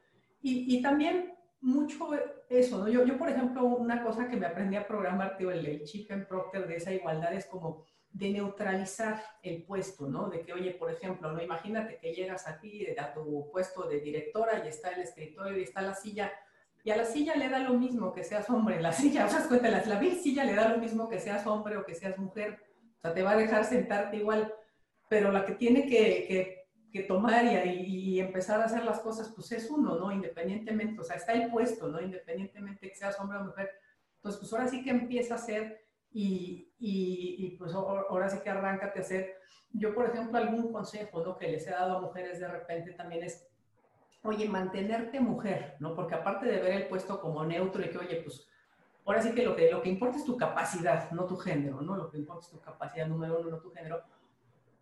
[0.41, 2.09] Y también mucho
[2.49, 2.87] eso, ¿no?
[2.87, 6.09] Yo, yo, por ejemplo, una cosa que me aprendí a programar, tío, el, el chip
[6.11, 10.29] en Procter de esa igualdad es como de neutralizar el puesto, ¿no?
[10.29, 11.41] De que, oye, por ejemplo, ¿no?
[11.41, 15.81] Imagínate que llegas aquí a tu puesto de directora y está el escritorio y está
[15.81, 16.31] la silla,
[16.83, 19.47] y a la silla le da lo mismo que seas hombre, la silla, o sea,
[19.47, 22.59] cuenta, la, la silla le da lo mismo que seas hombre o que seas mujer,
[22.97, 24.53] o sea, te va a dejar sentarte igual,
[25.07, 26.58] pero la que tiene que,
[26.91, 30.11] que tomar y, y, empezar a hacer las cosas, pues es uno, ¿no?
[30.11, 32.01] Independientemente, o sea, está el puesto, ¿no?
[32.01, 33.69] Independientemente que seas hombre o mujer,
[34.19, 38.99] entonces, pues ahora sí que empieza a ser y, y, pues ahora sí que arráncate
[38.99, 39.35] a hacer.
[39.71, 41.37] Yo, por ejemplo, algún consejo ¿no?
[41.37, 43.47] que les he dado a mujeres de repente también es,
[44.23, 45.95] oye, mantenerte mujer, ¿no?
[45.95, 48.45] Porque aparte de ver el puesto como neutro y que, oye, pues
[49.05, 51.95] ahora sí que lo que, lo que importa es tu capacidad, no tu género, ¿no?
[51.95, 54.01] Lo que importa es tu capacidad número uno, no tu género.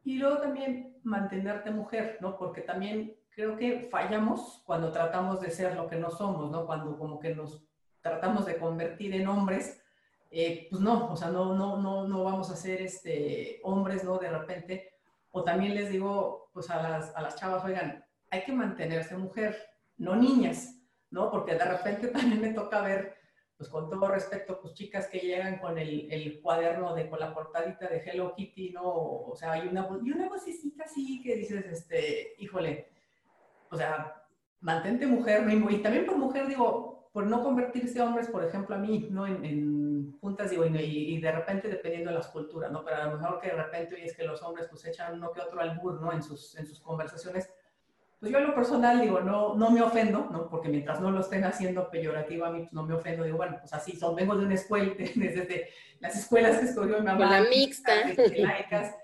[0.04, 2.38] Y luego también mantenerte mujer, ¿no?
[2.38, 6.66] Porque también creo que fallamos cuando tratamos de ser lo que no somos, ¿no?
[6.66, 7.64] Cuando como que nos
[8.02, 9.82] tratamos de convertir en hombres
[10.30, 14.18] eh, pues no, o sea, no, no, no, no vamos a ser este, hombres, ¿no?
[14.18, 14.94] De repente.
[15.32, 19.56] O también les digo, pues a las, a las chavas, oigan, hay que mantenerse mujer,
[19.98, 20.80] no niñas,
[21.12, 21.30] ¿no?
[21.32, 23.17] Porque de repente también me toca ver,
[23.58, 27.34] pues con todo respeto, pues chicas que llegan con el, el cuaderno de, con la
[27.34, 28.84] portadita de Hello Kitty, ¿no?
[28.86, 32.90] O sea, hay una, y una vocecita así que dices, este, híjole,
[33.72, 34.24] o sea,
[34.60, 35.70] mantente mujer, ¿no?
[35.72, 39.26] Y también por mujer digo, por no convertirse hombres, por ejemplo, a mí, ¿no?
[39.26, 39.78] en
[40.20, 42.84] juntas digo, y, y, de repente dependiendo de las culturas, ¿no?
[42.84, 45.32] Pero a lo mejor que de repente hoy es que los hombres pues echan uno
[45.32, 46.12] que otro albur, ¿no?
[46.12, 47.50] En sus, en sus conversaciones.
[48.20, 50.50] Pues yo en lo personal digo, no, no me ofendo, ¿no?
[50.50, 53.24] Porque mientras no lo estén haciendo peyorativo a mí, pues no me ofendo.
[53.24, 54.16] Digo, bueno, pues así son.
[54.16, 57.30] Vengo de una escuela, desde las escuelas que escogió mi mamá.
[57.30, 57.94] La mixta.
[58.38, 58.96] Laicas,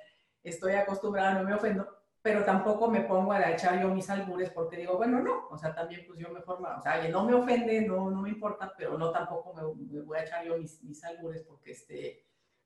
[0.44, 4.78] estoy acostumbrada, no me ofendo pero tampoco me pongo a echar yo mis albures porque
[4.78, 7.82] digo, bueno, no, o sea, también pues yo me formo, o sea, no me ofende,
[7.82, 11.44] no, no me importa, pero no tampoco me, voy a echar yo mis, mis, albures
[11.44, 12.24] porque este,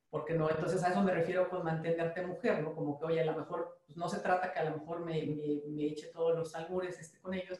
[0.09, 2.73] porque no, entonces a eso me refiero con mantenerte mujer, ¿no?
[2.73, 5.23] Como que, oye, a lo mejor, pues no se trata que a lo mejor me,
[5.25, 7.59] me, me eche todos los albures este, con ellos,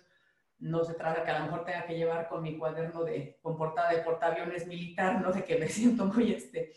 [0.60, 3.57] no se trata que a lo mejor tenga que llevar con mi cuaderno de, con
[3.57, 5.31] portada de portaaviones militar, ¿no?
[5.31, 6.73] De que me siento muy, este,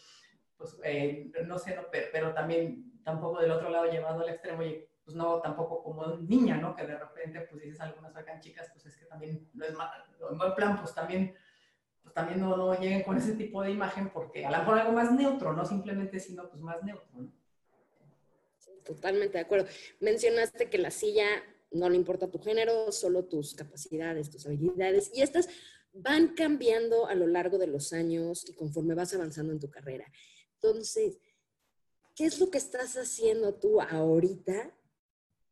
[0.56, 4.61] pues, eh, no sé, no, pero, pero, también, tampoco del otro lado llevado al extremo,
[4.61, 6.76] oye, pues no tampoco como niña, ¿no?
[6.76, 9.90] Que de repente, pues dices algunas acá chicas, pues es que también no es mal,
[10.30, 11.35] en buen plan, pues también,
[12.11, 14.92] pues también no, no, lleguen con ese tipo de imagen porque a lo mejor algo
[14.92, 17.33] más neutro, no simplemente, sino pues más neutro, ¿no?
[18.85, 19.68] Totalmente de acuerdo.
[20.01, 21.27] Mencionaste que la silla
[21.70, 25.49] no le importa tu género, solo tus capacidades, tus habilidades, y estas
[25.92, 30.11] van cambiando a lo largo de los años y conforme vas avanzando en tu carrera.
[30.55, 31.18] Entonces,
[32.16, 34.75] ¿qué es lo que estás haciendo tú ahorita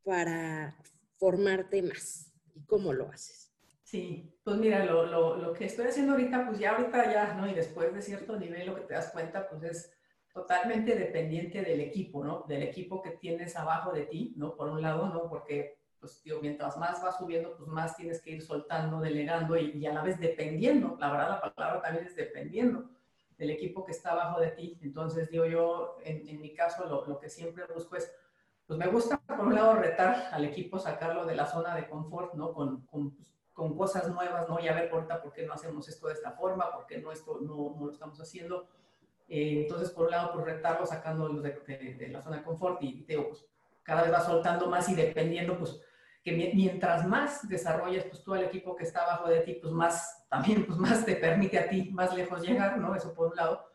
[0.03, 0.77] para
[1.19, 2.33] formarte más?
[2.55, 3.48] ¿Y cómo lo haces?
[3.89, 7.49] Sí, pues mira, lo, lo, lo, que estoy haciendo ahorita, pues ya ahorita ya, ¿no?
[7.49, 9.91] Y después de cierto nivel lo que te das cuenta, pues es
[10.31, 12.45] totalmente dependiente del equipo, ¿no?
[12.47, 14.57] Del equipo que tienes abajo de ti, ¿no?
[14.57, 15.31] Por un lado, ¿no?
[15.31, 19.87] Porque, pues, tío, mientras más vas subiendo, pues más tienes que ir soltando, delegando y,
[19.87, 20.99] a la vez dependiendo.
[21.01, 22.91] La verdad, la palabra también es dependiendo
[23.39, 24.79] del equipo que está abajo de ti.
[24.83, 28.13] Entonces, digo yo, en, en mi caso, lo, lo que siempre busco es
[28.67, 32.35] pues me gusta por un lado retar al equipo, sacarlo de la zona de confort,
[32.35, 32.53] ¿no?
[32.53, 34.61] Con, con, pues, con cosas nuevas, ¿no?
[34.61, 36.71] Y a ver, ahorita, ¿por qué no hacemos esto de esta forma?
[36.73, 38.69] ¿Por qué no, esto no, no lo estamos haciendo?
[39.29, 43.05] Eh, entonlos, por un lado, por retarlo, sacándolos de, de, la zona de confort y,
[43.09, 43.45] digo, pues,
[43.83, 45.81] cada vez va soltando más y dependiendo, pues,
[46.23, 50.25] que mientras más desarrolles, pues, tú al equipo que está abajo de ti, pues, más,
[50.31, 52.95] también, pues, más te permite a ti más lejos llegar, ¿no?
[52.95, 53.69] Eso por un lado.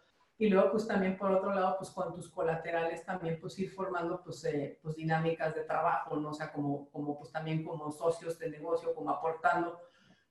[0.43, 4.21] Y luego, pues también por otro lado, pues con tus colaterales también, pues ir formando,
[4.21, 6.31] pues, eh, pues dinámicas de trabajo, ¿no?
[6.31, 9.79] O sea, como, como, pues también como socios de negocio, como aportando,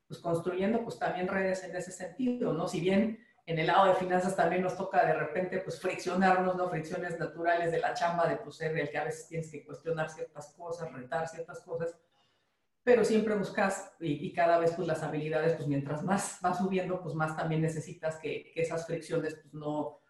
[0.07, 2.69] pues construyendo, pues también redes en ese sentido, ¿no?
[2.69, 6.69] Si bien en el lado de finanzas también nos toca de repente, pues friccionarnos, ¿no?
[6.69, 10.11] Fricciones naturales de la chamba, de pues ser el que a veces tienes que cuestionar
[10.11, 11.97] ciertas cosas, retar ciertas cosas,
[12.85, 17.15] pero siempre buscas y, cada vez pues las habilidades, pues mientras más vas subiendo, pues
[17.15, 20.02] más también necesitas que, que esas fricciones pues no,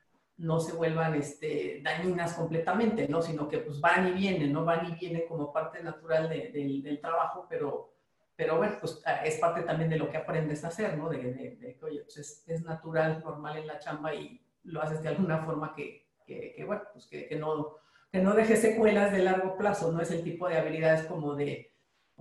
[0.43, 3.23] no se vuelvan este, dañinas completamente, ¿no?
[3.23, 4.65] Sino que pues van y vienen, ¿no?
[4.65, 6.51] Van y vienen como parte natural de,
[6.83, 7.95] del trabajo, pero,
[8.35, 11.09] pero bueno, pues ah, es parte también de lo que aprendes a hacer, ¿no?
[11.09, 15.11] De, de, que, pues es, es, natural, normal en la chamba y lo haces de
[15.11, 17.77] alguna forma que, que, que bueno, pues que, que, no,
[18.11, 21.72] que no deje secuelas de largo plazo, no es el tipo de habilidades como de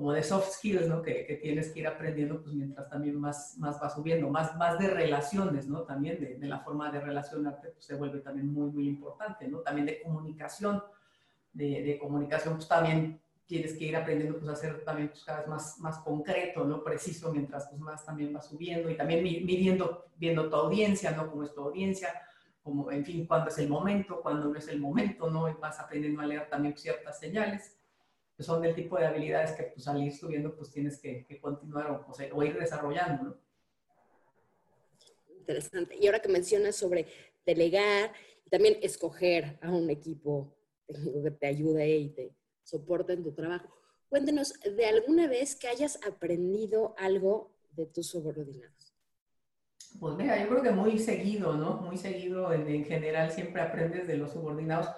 [0.01, 1.03] como de soft skills, ¿no?
[1.03, 4.79] Que, que, tienes que ir aprendiendo, pues mientras también más, más va subiendo, más, más
[4.79, 5.83] de relaciones, ¿no?
[5.83, 9.59] También de, de la forma de relacionarte, pues se vuelve también muy, muy importante, ¿no?
[9.59, 10.83] También de comunicación,
[11.53, 15.41] de, de, comunicación, pues también tienes que ir aprendiendo pues, a hacer también pues, cada
[15.41, 16.83] vez más, más concreto, ¿no?
[16.83, 21.29] Preciso, mientras pues, más también va subiendo y también midiendo, viendo tu audiencia, ¿no?
[21.29, 22.09] Cómo es tu audiencia,
[22.63, 25.47] como, en fin, cuándo es el momento, cuándo no es el momento, ¿no?
[25.47, 27.77] Y vas aprendiendo a leer también ciertas señales,
[28.41, 31.91] que son del tipo de habilidades que pues al ir subiendo pues tienes que, continuar
[31.91, 33.37] o, o, ir desarrollando, ¿no?
[35.37, 35.95] Interesante.
[35.95, 37.05] Y ahora que mencionas sobre
[37.45, 38.11] delegar
[38.43, 40.55] y también escoger a un equipo
[40.87, 43.69] técnico que te ayude y te soporte en tu trabajo,
[44.09, 48.95] cuéntenos de alguna vez que hayas aprendido algo de tus subordinados.
[49.99, 51.75] Pues mira, yo creo que muy seguido, ¿no?
[51.81, 54.89] Muy seguido, en, general siempre aprendes de los subordinados,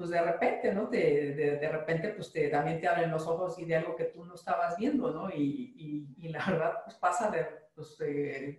[0.00, 0.86] pues de repente, ¿no?
[0.86, 4.24] De, de, repente, pues te, también te abren los ojos y de algo que tú
[4.24, 5.28] no estabas viendo, ¿no?
[5.28, 7.30] Y, y, la verdad, pues pasa
[7.74, 7.98] pues,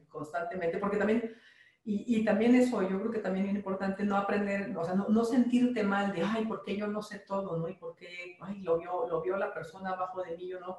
[0.08, 1.36] constantemente, porque también,
[1.84, 5.26] y, también eso, yo creo que también es importante no aprender, o sea, no, no,
[5.26, 7.68] sentirte mal de, ay, ¿por qué yo no sé todo, ¿no?
[7.68, 10.78] Y por qué, ay, lo vio, lo vio la persona abajo de mí, yo no.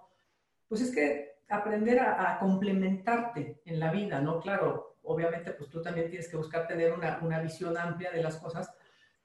[0.68, 4.38] Pues es que aprender a, complementarte en la vida, ¿no?
[4.38, 8.37] Claro, obviamente pues tú también tienes que buscar tener una, una visión amplia de las
[8.37, 8.72] cosas,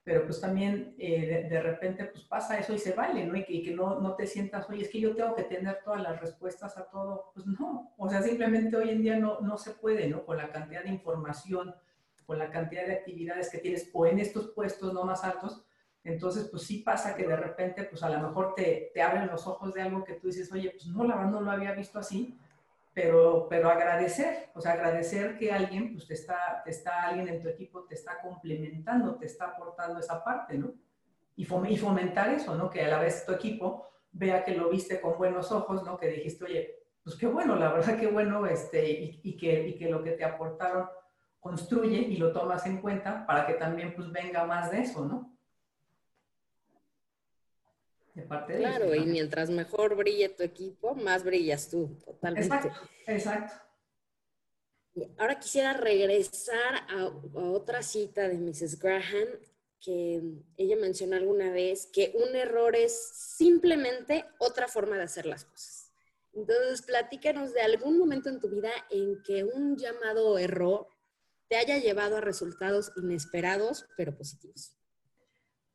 [0.07, 3.35] pero pues también eh, de, repente pues pasa eso y se vale, ¿no?
[3.35, 6.01] Y que, que, no, no te sientas, oye, es que yo tengo que tener todas
[6.01, 9.71] las respuestas a todo, pues no, o sea, simplemente hoy en día no, no se
[9.71, 10.25] puede, ¿no?
[10.25, 11.75] Con la cantidad de información,
[12.25, 15.65] con la cantidad de actividades que tienes o en estos puestos no más altos,
[16.05, 19.45] entonces, pues sí pasa que de repente, pues a lo mejor te, te abren los
[19.45, 21.99] ojos de algo que tú dices, oye, pues no, la verdad no lo había visto
[21.99, 22.39] así,
[22.97, 27.39] pero, pero agradecer, o sea, agradecer que alguien, pues te está, te está, alguien en
[27.39, 30.73] tu equipo te está complementando, te está aportando esa parte, ¿no?
[31.35, 32.71] Y, fomentar eso, ¿no?
[32.71, 35.95] Que a la vez tu equipo vea que lo viste con buenos ojos, ¿no?
[35.95, 39.91] Que dijiste, oye, pues qué bueno, la verdad qué bueno, este, y, que, y que
[39.91, 40.89] lo que te aportaron
[41.39, 45.36] construye y lo tomas en cuenta para que también pues venga más de eso, ¿no?
[48.25, 52.55] Claro, y mientras mejor brille tu equipo, más brillas tú, totalmente.
[52.55, 53.53] Exacto, exacto.
[55.17, 58.79] Ahora quisiera regresar a, otra cita de Mrs.
[58.79, 59.27] Graham,
[59.79, 60.21] que
[60.57, 65.91] ella mencionó alguna vez que un error es simplemente otra forma de hacer las cosas.
[66.33, 70.87] Entonces, platícanos de algún momento en tu vida en que un llamado error
[71.47, 74.76] te haya llevado a resultados inesperados, pero positivos.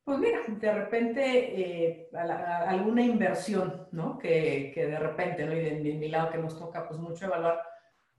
[0.05, 1.23] Pues mira, de repente
[1.61, 4.19] eh, alguna inversión, ¿no?
[4.19, 5.55] Que, que, de repente, ¿no?
[5.55, 7.63] Y de, mi lado que nos toca pues mucho evaluar,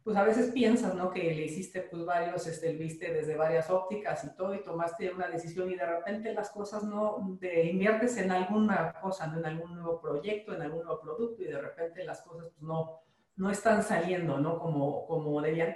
[0.01, 1.11] pues a veces piensas, ¿no?
[1.11, 5.27] Que le hiciste pues varios, este, viste desde varias ópticas y todo y tomaste una
[5.27, 9.39] decisión y de repente las cosas no, de inviertes en alguna cosa, ¿no?
[9.39, 13.01] En algún nuevo proyecto, en algún nuevo producto y de repente las cosas pues no,
[13.35, 14.57] no están saliendo, ¿no?
[14.57, 15.75] Como, como debían.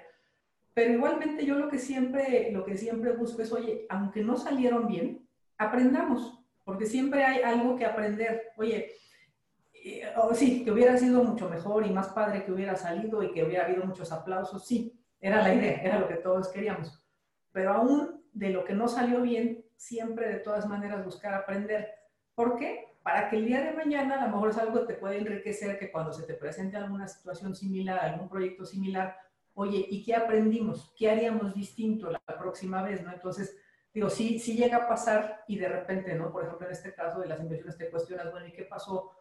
[0.74, 4.88] Pero igualmente yo lo que siempre, lo que siempre busco es, oye, aunque no salieron
[4.88, 5.27] bien,
[5.58, 8.52] aprendamos, porque siempre hay algo que aprender.
[8.58, 8.91] Oye,
[9.74, 13.32] eh, o sí, que hubiera sido mucho mejor y más padre que hubiera salido y
[13.32, 17.04] que hubiera habido muchos aplausos, sí, era la idea, era lo que todos queríamos.
[17.52, 21.89] Pero aún de lo que no salió bien, siempre de todas maneras buscar aprender.
[22.36, 22.98] ¿Por qué?
[23.02, 25.80] Para que el día de mañana a lo mejor es algo que te puede enriquecer,
[25.80, 29.17] que cuando se te presente alguna situación similar, algún proyecto similar,
[29.54, 30.93] oye, ¿y qué aprendimos?
[30.98, 33.02] ¿Qué haríamos distinto la próxima vez?
[33.04, 33.12] ¿no?
[33.12, 33.56] Entonces,
[33.97, 36.31] digo, sí, sí llega a pasar y de repente, ¿no?
[36.31, 39.12] Por ejemplo, en este caso de las inversiones te cuestionas, bueno, ¿y qué pasó?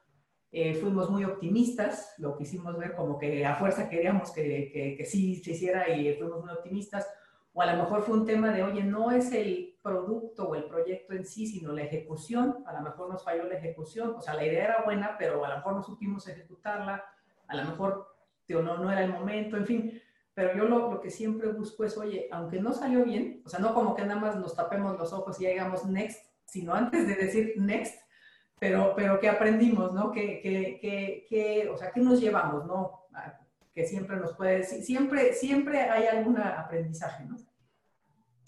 [0.53, 5.05] Eh, fuimos muy optimistas, lo quisimos ver como que a fuerza queríamos que, que, que,
[5.07, 7.09] sí se hiciera y fuimos muy optimistas,
[7.55, 10.65] o a lo mejor fue un tema de, oye, no es el producto o el
[10.65, 14.35] proyecto en sí, sino la ejecución, a lo mejor nos falló la ejecución, o sea,
[14.35, 17.03] la idea era buena, pero a lo mejor no supimos ejecutarla,
[17.49, 18.15] a lo mejor
[18.51, 20.03] no, no era el momento, en fin,
[20.37, 23.59] pero yo lo, lo, que siempre busco es, oye, aunque no salió bien, o sea,
[23.59, 27.15] no como que nada más nos tapemos los ojos y hagamos next, sino antes de
[27.15, 27.99] decir next,
[28.61, 30.13] pero, pero que aprendimos, ¿no?
[30.13, 33.07] Que, que, que, que, o sea, ¿qué nos llevamos, no?
[33.75, 37.39] Que siempre nos puede siempre, siempre hay algún aprendizaje, ¿no?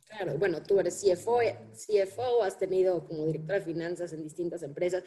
[0.09, 1.39] Claro, bueno, tú eres CFO,
[1.73, 5.05] CFO, has tenido como directora de finanzas en distintas empresas,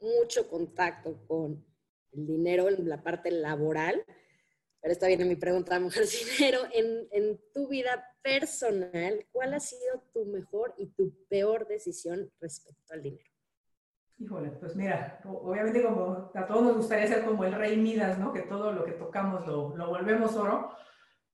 [0.00, 1.62] mucho contacto con
[2.12, 4.06] el dinero en la parte laboral
[4.84, 6.58] pero está bien mi pregunta, mujer dinero.
[6.74, 12.92] En, en tu vida personal, ¿cuál ha sido tu mejor y tu peor decisión respecto
[12.92, 13.30] al dinero?
[14.18, 18.30] Híjole, pues mira, obviamente como a todos nos gustaría ser como el rey Midas, ¿no?
[18.30, 20.76] Que todo lo que tocamos lo, lo volvemos oro.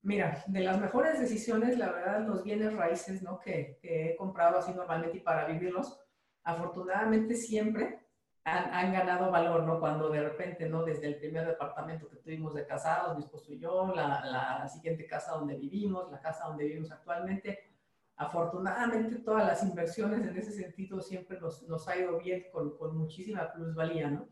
[0.01, 3.41] Mira, de las mejores decisiones, la verdad, los bienes raíces, ¿no?
[3.41, 5.99] Que, que he comprado así normalmente y para vivirlos,
[6.43, 7.99] afortunadamente siempre
[8.43, 9.79] han, ganado valor, ¿no?
[9.79, 10.83] Cuando de repente, ¿no?
[10.83, 15.05] Desde el primer departamento que tuvimos de casados, mi esposo y yo, la, la siguiente
[15.05, 17.71] casa donde vivimos, la casa donde vivimos actualmente,
[18.15, 22.97] afortunadamente todas las inversiones en ese sentido siempre nos, nos ha ido bien con, con
[22.97, 24.27] muchísima plusvalía, ¿no?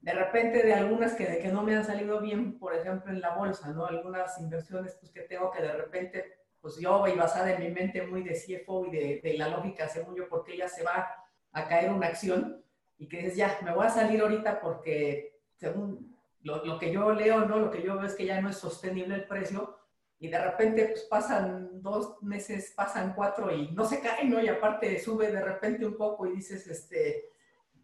[0.00, 3.20] de repente de algunas que, de que no me han salido bien, por ejemplo, en
[3.20, 3.84] la bolsa, ¿no?
[3.84, 8.06] Algunas inversiones pues, que tengo que de repente, pues yo voy basada en mi mente
[8.06, 11.06] muy de CFO y de, de la lógica, según yo, porque ella se va
[11.52, 12.64] a caer una acción
[13.00, 17.12] y que dices, ya, me voy a salir ahorita porque según lo, lo, que yo
[17.12, 17.58] leo, ¿no?
[17.58, 19.74] Lo que yo veo es que ya no es sostenible el precio
[20.18, 24.38] y de repente pues pasan dos meses, pasan cuatro y no se cae, ¿no?
[24.38, 27.30] Y aparte sube de repente un poco y dices, este,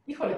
[0.04, 0.36] híjole,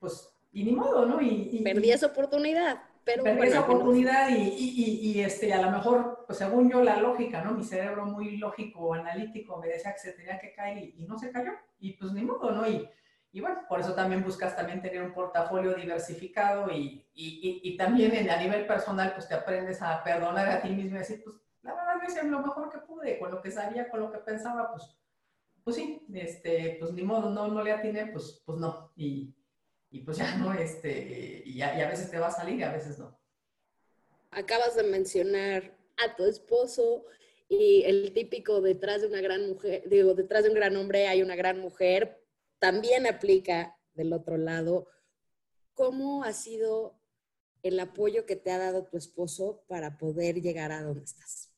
[0.00, 1.22] pues, y ni modo, ¿no?
[1.22, 2.82] Y, Perdí esa oportunidad.
[3.04, 6.96] Pero Perdí esa oportunidad y, y, y, este, a lo mejor, pues según yo, la
[6.96, 7.52] lógica, ¿no?
[7.52, 11.30] Mi cerebro muy lógico, analítico, me decía que se tenía que caer y, no se
[11.30, 11.52] cayó.
[11.78, 12.66] Y pues ni modo, ¿no?
[12.66, 12.88] Y,
[13.36, 18.14] y bueno, por eso también buscas también tener un portafolio diversificado y, y, y, también
[18.14, 21.36] en, a nivel personal, pues te aprendes a perdonar a ti mismo y decir, pues
[21.60, 24.20] la verdad lo hice lo mejor que pude, con lo que sabía, con lo que
[24.20, 24.96] pensaba, pues,
[25.62, 28.90] pues sí, este, pues ni modo, no, no le atiné, pues, pues no.
[28.96, 29.36] Y,
[29.90, 32.72] y pues ya no, este, y, y a veces te va a salir y a
[32.72, 33.20] veces no.
[34.30, 37.04] Acabas de mencionar a tu esposo
[37.50, 41.20] y el típico detrás de una gran mujer, digo, detrás de un gran hombre hay
[41.20, 42.22] una gran mujer,
[42.58, 44.88] también aplica del otro lado.
[45.74, 47.00] ¿Cómo ha sido
[47.62, 51.52] el apoyo que te ha dado tu esposo para poder llegar a donde estás?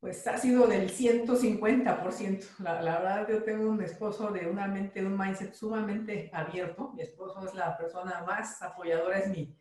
[0.00, 2.58] Pues ha sido del 150%.
[2.58, 6.92] La, la verdad, yo tengo un esposo de una mente, un mindset sumamente abierto.
[6.92, 9.56] Mi esposo es la persona más apoyadora, es mi,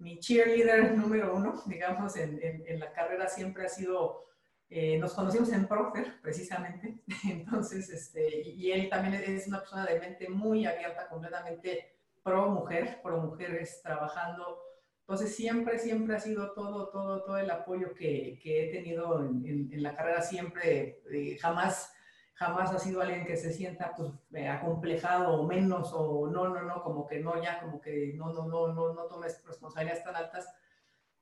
[0.00, 4.24] mi cheerleader número uno, digamos, en, la carrera siempre ha sido
[4.72, 9.98] eh, nos conocimos en Procter, precisamente, entonces, este, y él también es una persona de
[9.98, 14.62] mente muy abierta, completamente pro mujer, pro mujeres trabajando.
[15.00, 19.44] Entonces, siempre, siempre ha sido todo, todo, todo el apoyo que, que he tenido en,
[19.44, 21.92] en, en, la carrera, siempre, eh, jamás,
[22.34, 26.62] jamás ha sido alguien que se sienta pues, eh, acomplejado o menos, o no, no,
[26.62, 30.14] no, como que no, ya, como que no, no, no, no, no tomes responsabilidades tan
[30.14, 30.46] altas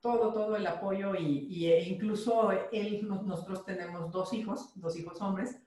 [0.01, 5.21] todo, todo el apoyo y, y e incluso él, nosotros tenemos dos hijos, dos hijos
[5.21, 5.61] hombres,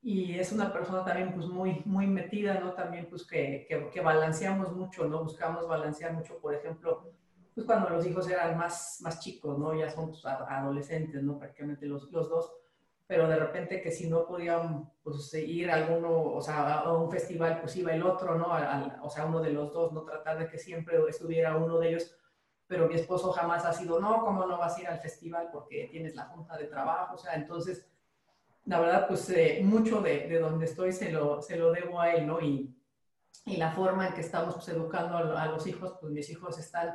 [0.00, 2.72] y es una persona también pues muy, muy metida, ¿no?
[2.72, 5.24] También pues que, que, que, balanceamos mucho, ¿no?
[5.24, 7.10] Buscamos balancear mucho, por ejemplo,
[7.54, 9.74] pues cuando los hijos eran más, más chicos, ¿no?
[9.74, 11.38] Ya son pues, adolescentes, ¿no?
[11.38, 12.52] Prácticamente los, los dos,
[13.08, 17.10] pero de repente que si no podían pues ir a alguno, o sea, a un
[17.10, 18.52] festival, pues iba el otro, ¿no?
[19.02, 22.14] O sea, uno de los dos, no tratar de que siempre estuviera uno de ellos
[22.68, 25.88] pero mi esposo jamás ha sido, no, ¿cómo no vas a ir al festival porque
[25.90, 27.14] tienes la junta de trabajo?
[27.14, 27.88] O sea, entonces,
[28.66, 32.12] la verdad, pues eh, mucho de, de, donde estoy se lo, se lo debo a
[32.12, 32.40] él, ¿no?
[32.42, 32.76] Y,
[33.46, 36.58] y la forma en que estamos pues, educando a, a, los hijos, pues mis hijos
[36.58, 36.94] están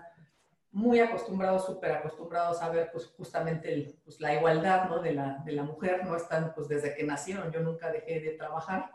[0.72, 5.00] muy acostumbrados, súper acostumbrados a ver pues justamente pues, la igualdad, ¿no?
[5.00, 6.16] De la, de la mujer, ¿no?
[6.16, 8.92] Están pues desde que nacieron, yo nunca dejé de trabajar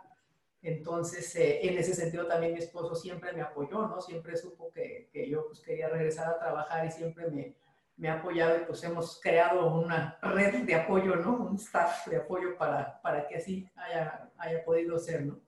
[0.62, 4.00] entonces, eh, en ese sentido también mi esposo siempre me apoyó, ¿no?
[4.00, 7.54] Siempre supo que, que yo pues, quería regresar a trabajar y siempre me,
[7.96, 11.36] me, ha apoyado y pues hemos creado una red de apoyo, ¿no?
[11.36, 15.40] Un staff de apoyo para, para que así haya, haya podido ser, ¿no?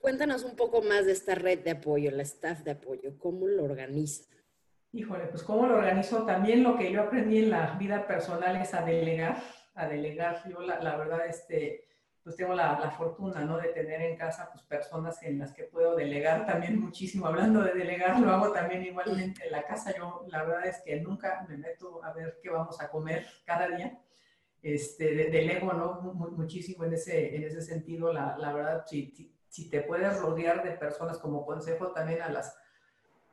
[0.00, 3.64] Cuéntanos un poco más de esta red de apoyo, la staff de apoyo, ¿cómo lo
[3.64, 4.30] organiza?
[4.92, 6.24] Híjole, pues cómo lo organizo.
[6.24, 9.42] También lo que yo aprendí en la vida personal es a delegar,
[9.74, 10.48] a delegar.
[10.48, 11.86] Yo la, la verdad, este,
[12.26, 13.56] pues tengo la, la, fortuna, ¿no?
[13.56, 17.28] De tener en casa, pues, personas en las que puedo delegar también muchísimo.
[17.28, 19.94] Hablando de delegar, lo hago también igualmente en la casa.
[19.96, 23.68] Yo, la verdad es que nunca me meto a ver qué vamos a comer cada
[23.68, 23.96] día.
[24.60, 26.02] Este, de, delego, ¿no?
[26.02, 28.12] Muchísimo en ese, en ese sentido.
[28.12, 32.58] La, la verdad, si, si, te puedes rodear de personas como consejo también a las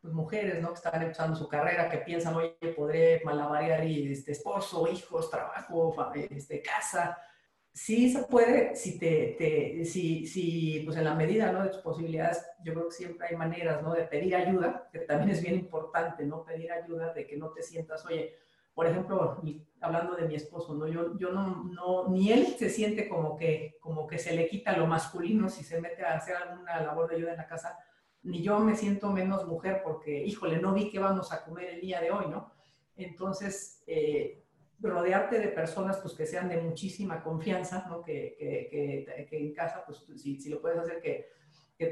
[0.03, 0.67] pues, mujeres, ¿no?
[0.67, 5.95] Que están empezando su carrera, que piensan, oye, podré malabarear y, este, esposo, hijos, trabajo,
[6.29, 7.17] este, casa
[7.73, 11.63] sí se puede, si te, te, si, si, pues en la medida, ¿no?
[11.63, 13.93] De tus posibilidades, yo creo que siempre hay maneras, ¿no?
[13.93, 16.45] De pedir ayuda, que también es bien importante, ¿no?
[16.45, 18.35] Pedir ayuda de que no te sientas, oye,
[18.75, 19.41] por ejemplo,
[19.81, 20.87] hablando de mi esposo, ¿no?
[20.87, 24.77] Yo, yo no, no, ni él se siente como que, como que se le quita
[24.77, 27.77] lo masculino si se mete a hacer alguna labor de ayuda en la casa,
[28.21, 31.81] ni yo me siento menos mujer porque, híjole, no vi qué vamos a comer el
[31.81, 32.51] día de hoy, ¿no?
[32.95, 34.42] Entonces, eh,
[34.89, 38.03] rodearte de personas pues, que sean de muchísima confianza, ¿no?
[38.03, 41.31] que, que, que, que en casa, pues si, si, lo puedes hacer, que,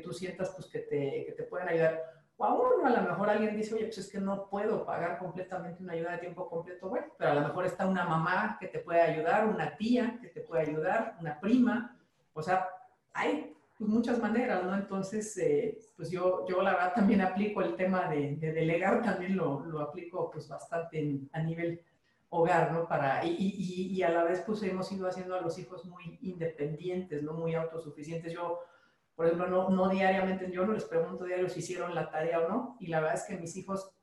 [0.04, 2.02] tú sientas pues, que, te, que te pueden ayudar.
[2.38, 5.20] O a uno, a lo mejor alguien dice, oye, pues es que no puedo pagar
[5.20, 8.68] completamente una ayuda de tiempo completo, bueno, pero a lo mejor está una mamá que
[8.68, 12.00] te puede ayudar, una tía que te puede ayudar, una prima,
[12.34, 12.68] o sea,
[13.14, 14.74] hay pues, muchas maneras, ¿no?
[14.76, 19.36] Entonces, eh, pues yo, yo la verdad también aplico el tema de, de delegar, también
[19.36, 21.84] lo, lo aplico pues bastante en, a nivel
[22.32, 22.88] hogar, ¿no?
[22.88, 26.18] Para, y, y, y, a la vez pues hemos ido haciendo a los hijos muy
[26.22, 27.34] independientes, ¿no?
[27.34, 28.32] Muy autosuficientes.
[28.32, 28.62] Yo,
[29.16, 32.48] por ejemplo, no, no diariamente, yo no les pregunto diario si hicieron la tarea o
[32.48, 33.94] no, y la verdad es que mis hijos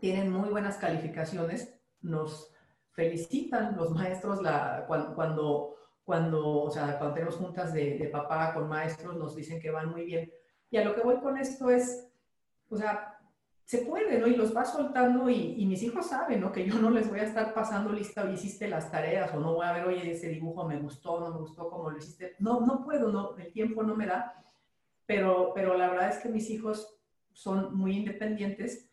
[0.00, 2.52] tienen muy buenas calificaciones, nos
[2.90, 8.54] felicitan los maestros la, cuando, cuando, cuando, o sea, cuando tenemos juntas de, de papá
[8.54, 10.32] con maestros, nos dicen que van muy bien.
[10.68, 12.08] Y a lo que voy con esto es,
[12.68, 13.11] o sea,
[13.72, 14.26] se puede, ¿no?
[14.26, 16.52] Y los va soltando y, y, mis hijos saben, ¿no?
[16.52, 19.54] Que yo no les voy a estar pasando lista, o hiciste las tareas, o no
[19.54, 22.36] voy a ver, oye, ese dibujo me gustó, no me gustó, como lo hiciste.
[22.38, 24.44] No, no puedo, no, el tiempo no me da,
[25.06, 26.98] pero, pero la verdad es que mis hijos
[27.32, 28.90] son muy independientes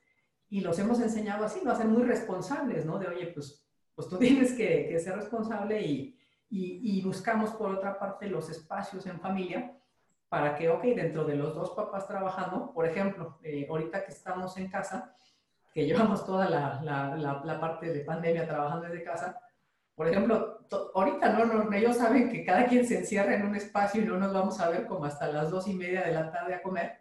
[0.49, 2.99] y los hemos enseñado así, lo hacen muy responsables, ¿no?
[2.99, 6.17] De, oye, pues, pues tú tienes que, que ser responsable y,
[6.49, 9.77] y, y buscamos por otra parte los espacios en familia
[10.29, 14.55] para que, ok, dentro de los dos papás trabajando, por ejemplo, eh, ahorita que estamos
[14.57, 15.15] en casa,
[15.73, 19.41] que llevamos toda la, la, parte de pandemia trabajando desde casa,
[19.95, 20.59] por ejemplo,
[20.93, 24.17] ahorita no, no, ellos saben que cada quien se encierra en un espacio y no
[24.17, 26.99] nos vamos a ver como hasta las dos y media de la tarde a comer,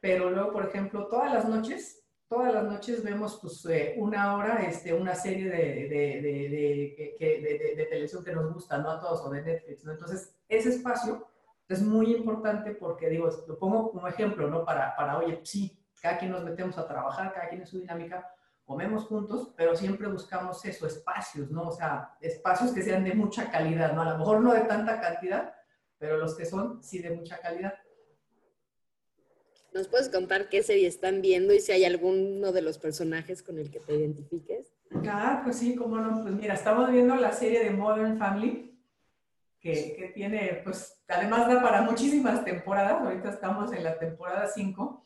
[0.00, 4.62] pero luego, por ejemplo, todas las noches, todas las noches vemos pues eh, una hora,
[4.62, 8.90] este, una serie de, de, de, de, de televisión que nos gusta, ¿no?
[8.90, 9.92] A todos, o de Netflix, ¿no?
[9.92, 11.33] Entonces, ese espacio
[11.68, 14.64] es muy importante porque, digo, lo pongo como ejemplo, ¿no?
[14.64, 18.30] Para, para, oye, sí, cada quien nos metemos a trabajar, cada quien en su dinámica,
[18.64, 21.68] comemos juntos, pero siempre buscamos eso, espacios, ¿no?
[21.68, 24.02] O sea, espacios que sean de mucha calidad, ¿no?
[24.02, 25.54] A lo mejor no de tanta cantidad,
[25.98, 27.74] pero los que son, sí, de mucha calidad.
[29.72, 33.58] ¿Nos puedes contar qué serie están viendo y si hay alguno de los personajes con
[33.58, 34.72] el que te identifiques?
[35.08, 36.22] Ah, pues sí, cómo no.
[36.22, 38.73] Pues mira, estamos viendo la serie de Modern Family
[39.64, 43.00] que, tiene, pues, además da para muchísimas temporadas.
[43.00, 45.02] Ahorita estamos en la temporada 5.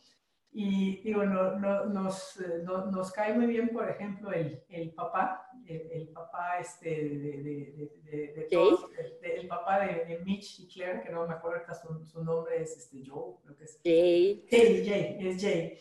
[0.51, 4.93] Y digo, no, no, nos, eh, no, nos cae muy bien, por ejemplo, el, el
[4.93, 8.87] papá, el, papá este de, de, de, de todos,
[9.23, 12.77] el, papá de, Mitch y Claire, que no me acuerdo ahorita su, su nombre, es
[12.77, 13.79] este Joe, creo que es.
[13.85, 14.47] Jay.
[14.51, 15.79] Jay, Jay, es Jay.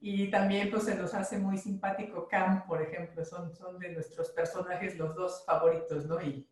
[0.00, 4.30] Y también pues se nos hace muy simpático Cam, por ejemplo, son, son de nuestros
[4.30, 6.20] personajes los dos favoritos, ¿no?
[6.20, 6.48] Y,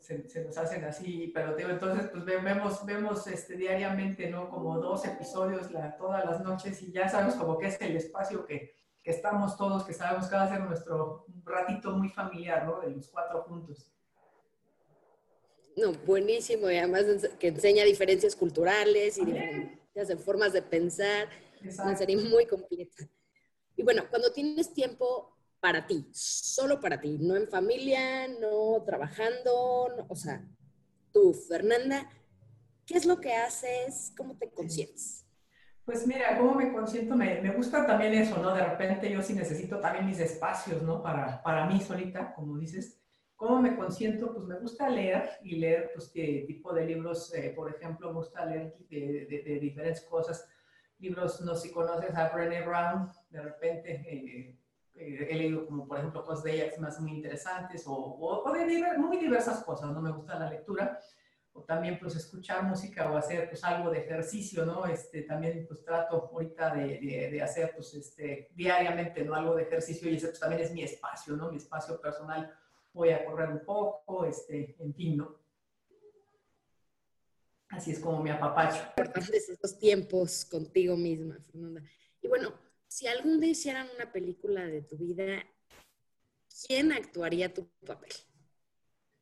[0.00, 4.48] se, nos hacen así, pero digo, entonces pues vemos, vemos este, diariamente, ¿no?
[4.48, 8.46] Como dos episodios la, todas las noches y ya sabemos como que es el espacio
[8.46, 12.80] que, que estamos todos, que sabemos que va a ser nuestro ratito muy familiar, ¿no?
[12.80, 13.88] De los cuatro puntos.
[15.76, 17.04] No, buenísimo, y además
[17.38, 21.28] que enseña diferencias culturales y diferencias formas de pensar,
[21.82, 23.08] una serie muy completa.
[23.74, 25.31] Y bueno, cuando tienes tiempo
[25.62, 30.44] para ti, solo para ti, no en familia, no trabajando, o sea,
[31.12, 32.10] tú, Fernanda,
[32.84, 34.12] ¿qué es lo que haces?
[34.16, 35.24] ¿Cómo te consientes?
[35.84, 37.14] Pues mira, ¿cómo me consiento?
[37.14, 38.52] Me, me, gusta también eso, ¿no?
[38.52, 41.00] De repente yo sí necesito también mis espacios, ¿no?
[41.00, 42.98] Para, para mí solita, como dices.
[43.36, 44.32] ¿Cómo me consiento?
[44.32, 48.14] Pues me gusta leer y leer, pues, qué tipo de libros, eh, por ejemplo, me
[48.14, 50.48] gusta leer de, de, de, diferentes cosas.
[50.98, 54.61] Libros, no sé si conoces a Brené Brown, de repente, eh,
[54.94, 58.98] eh, he leído como por ejemplo cosas de ellas más muy interesantes o, o, de
[58.98, 60.00] muy diversas cosas, ¿no?
[60.00, 60.98] Me gusta la lectura
[61.54, 64.86] o también pues escuchar música o hacer pues algo de ejercicio, ¿no?
[64.86, 69.34] Este, también pues trato ahorita de, de, hacer pues este, diariamente, ¿no?
[69.34, 71.50] Algo de ejercicio y ese pues también es mi espacio, ¿no?
[71.50, 72.52] Mi espacio personal.
[72.94, 75.36] Voy a correr un poco, este, en fin, ¿no?
[77.68, 78.82] Así es como mi apapacho.
[78.88, 81.82] Importantes esos tiempos contigo misma, Fernanda.
[82.20, 82.52] Y bueno,
[82.92, 85.42] si algún día hicieran una película de tu vida,
[86.66, 88.12] ¿quién actuaría tu papel?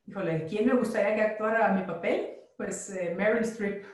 [0.07, 2.41] Híjole, ¿quién me gustaría que actuara mi papel?
[2.57, 3.85] Pues eh, Meryl Streep.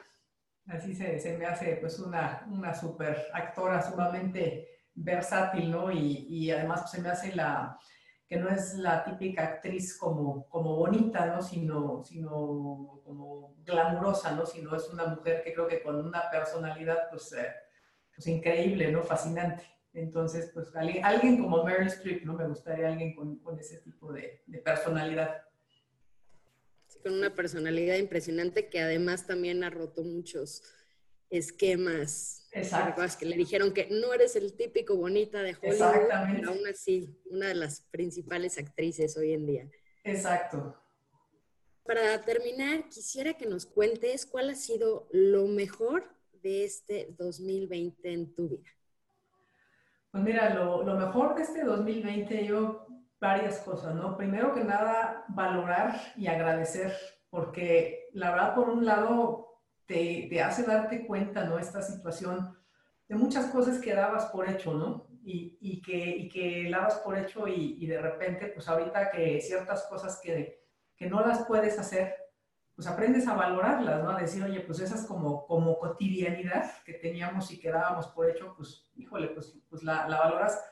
[0.68, 5.92] Así se, se, me hace pues una, una super actora sumamente versátil, ¿no?
[5.92, 7.78] Y, y además pues, se me hace la,
[8.26, 11.42] que no es la típica actriz como, como bonita, ¿no?
[11.42, 14.46] Sino, sino como glamurosa, ¿no?
[14.46, 17.52] Sino es una mujer que creo que con una personalidad, pues, eh,
[18.16, 19.02] pues increíble, ¿no?
[19.02, 19.62] Fascinante.
[19.92, 22.34] Entonces, pues alguien, como Meryl Streep, ¿no?
[22.34, 25.42] Me gustaría alguien con, con ese tipo de, de personalidad.
[26.86, 30.62] Sí, con una personalidad impresionante que además también ha roto muchos
[31.30, 32.48] esquemas.
[32.52, 33.02] Exacto.
[33.18, 36.40] Que le dijeron que no eres el típico bonita de Hollywood, Exactamente.
[36.40, 39.70] pero aún así, una de las principales actrices hoy en día.
[40.04, 40.76] Exacto.
[41.84, 46.15] Para terminar, quisiera que nos cuentes cuál ha sido lo mejor
[46.46, 48.70] de este 2020 en tu vida?
[50.12, 52.86] Pues mira, lo, mejor de este 2020, yo
[53.20, 54.16] varias cosas, ¿no?
[54.16, 56.94] Primero que nada, valorar y agradecer,
[57.30, 61.58] porque la verdad, por un lado, te, te hace darte cuenta, ¿no?
[61.58, 62.56] Esta situación
[63.08, 65.08] de muchas cosas que dabas por hecho, ¿no?
[65.24, 69.40] Y, y, que, y que dabas por hecho y, y, de repente, pues ahorita que
[69.40, 70.62] ciertas cosas que,
[70.96, 72.14] que no las puedes hacer,
[72.76, 74.10] pues aprendes a valorarlas, ¿no?
[74.10, 78.54] A decir, oye, pues esas como, como cotidianidad que teníamos y que dábamos por hecho,
[78.54, 80.62] pues, híjole, pues, pues la, la valoras.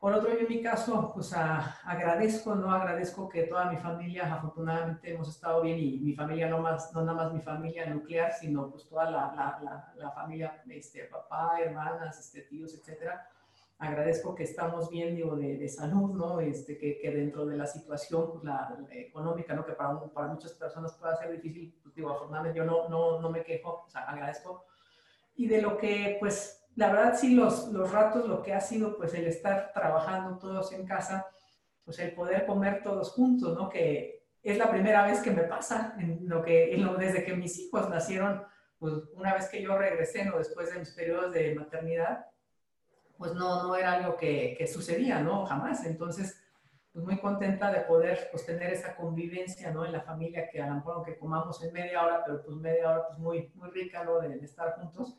[0.00, 2.70] Por otro, yo en mi caso, pues agradezco, ¿no?
[2.70, 7.02] Agradezco que toda mi familia, afortunadamente, hemos estado bien y mi familia, no, más, no
[7.02, 12.18] nada más mi familia nuclear, sino pues toda la, la, la, familia, este, papá, hermanas,
[12.20, 13.28] este, tíos, etcétera,
[13.78, 16.40] agradezco que estamos bien, digo, de, de salud, ¿no?
[16.40, 19.64] Este, que, que, dentro de la situación pues, la, económica, ¿no?
[19.64, 23.30] Que para, para muchas personas puede ser difícil, pues digo, afortunadamente yo no, no, no
[23.30, 24.66] me quejo, o sea, agradezco.
[25.36, 28.96] Y de lo que, pues, la verdad sí, los, los ratos, lo que ha sido,
[28.96, 31.26] pues, el estar trabajando todos en casa,
[31.84, 33.68] pues el poder comer todos juntos, ¿no?
[33.68, 37.34] Que es la primera vez que me pasa, en lo que, en lo, desde que
[37.34, 38.42] mis hijos nacieron,
[38.78, 40.38] pues una vez que yo regresé, ¿no?
[40.38, 42.26] Después de mis periodos de maternidad,
[43.18, 45.44] pues no, no era algo que, que sucedía, ¿no?
[45.44, 45.84] Jamás.
[45.84, 46.40] Entonces,
[46.92, 49.84] pues muy contenta de poder pues tener esa convivencia, ¿no?
[49.84, 52.90] En la familia que a lo mejor aunque comamos en media hora, pero pues media
[52.90, 54.20] hora pues muy, muy rica, ¿no?
[54.20, 55.18] De, estar juntos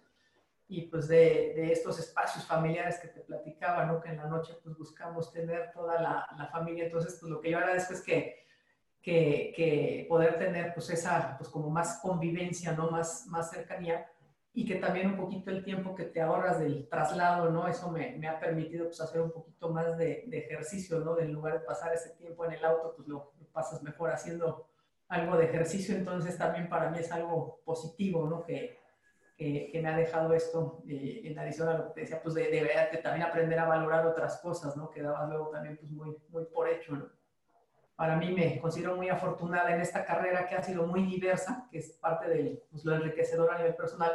[0.68, 4.00] y pues de, de, estos espacios familiares que te platicaba, ¿no?
[4.00, 6.86] Que en la noche pues buscamos tener toda la, la familia.
[6.86, 8.45] Entonces, pues lo que yo agradezco es que,
[9.02, 12.89] que, que, poder tener pues esa, pues como más convivencia, ¿no?
[12.91, 14.10] Más, más cercanía
[14.54, 17.68] y que también un poquito el tiempo que te ahorras del traslado, ¿no?
[17.68, 21.20] Eso me, me ha permitido pues, hacer un poquito más de, de, ejercicio, ¿no?
[21.20, 24.68] En lugar de pasar ese tiempo en el auto, pues lo, pasas mejor haciendo
[25.08, 28.43] algo de ejercicio, entonces también para mí es algo positivo, ¿no?
[28.43, 28.80] Que,
[29.38, 32.36] que, que me ha dejado esto eh, en adición a lo que te decía, pues
[32.36, 34.89] de, de, de, también aprender a valorar otras cosas, ¿no?
[34.89, 37.10] Que dabas luego también pues muy, muy por hecho, ¿no?
[37.95, 41.80] Para mí me considero muy afortunada en esta carrera que ha sido muy diversa, que
[41.80, 44.12] es parte de pues, lo enriquecedor a nivel personal,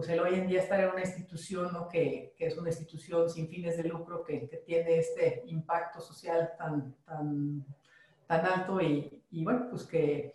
[0.00, 1.86] pues el hoy en día estar en una institución ¿no?
[1.86, 6.52] que, que, es una institución sin fines de lucro que, que tiene este impacto social
[6.56, 7.66] tan, tan,
[8.26, 10.32] tan alto y, y bueno, pues que,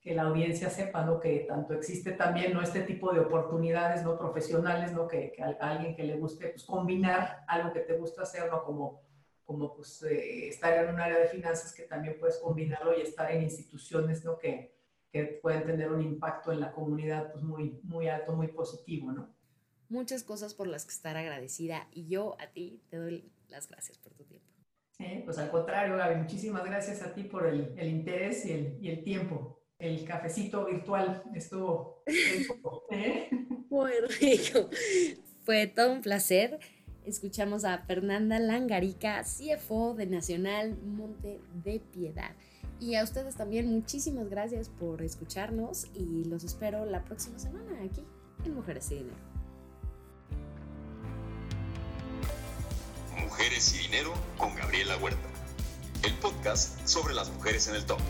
[0.00, 1.20] que, la audiencia sepa ¿no?
[1.20, 2.60] que tanto existe también ¿no?
[2.60, 5.06] este tipo de oportunidades no profesionales, ¿no?
[5.06, 8.64] que a, alguien que le guste pues, combinar algo que te gusta hacer, ¿no?
[8.64, 9.00] como,
[9.44, 13.30] como pues, eh, estar en un área de finanzas que también puedes combinarlo y estar
[13.30, 14.36] en instituciones ¿no?
[14.36, 14.74] que,
[15.14, 19.32] que pueden tener un impacto en la comunidad pues muy, muy alto, muy positivo, ¿no?
[19.88, 23.96] Muchas cosas por las que estar agradecida y yo a ti te doy las gracias
[23.96, 24.50] por tu tiempo.
[24.98, 28.78] Eh, pues al contrario, Gaby, muchísimas gracias a ti por el, el interés y el,
[28.80, 29.60] y el, tiempo.
[29.78, 32.02] El cafecito virtual estuvo
[32.90, 33.28] ¿eh?
[33.70, 34.68] muy rico.
[35.44, 36.58] Fue todo un placer.
[37.04, 42.34] Escuchamos a Fernanda Langarica, CFO de Nacional Monte de Piedad.
[42.84, 48.04] Y a ustedes también muchísimas gracias por escucharnos y los espero la próxima semana aquí
[48.44, 49.16] en Mujeres y Dinero.
[53.22, 55.26] Mujeres y Dinero con Gabriela Huerta,
[56.02, 58.00] el podcast sobre las mujeres en el top.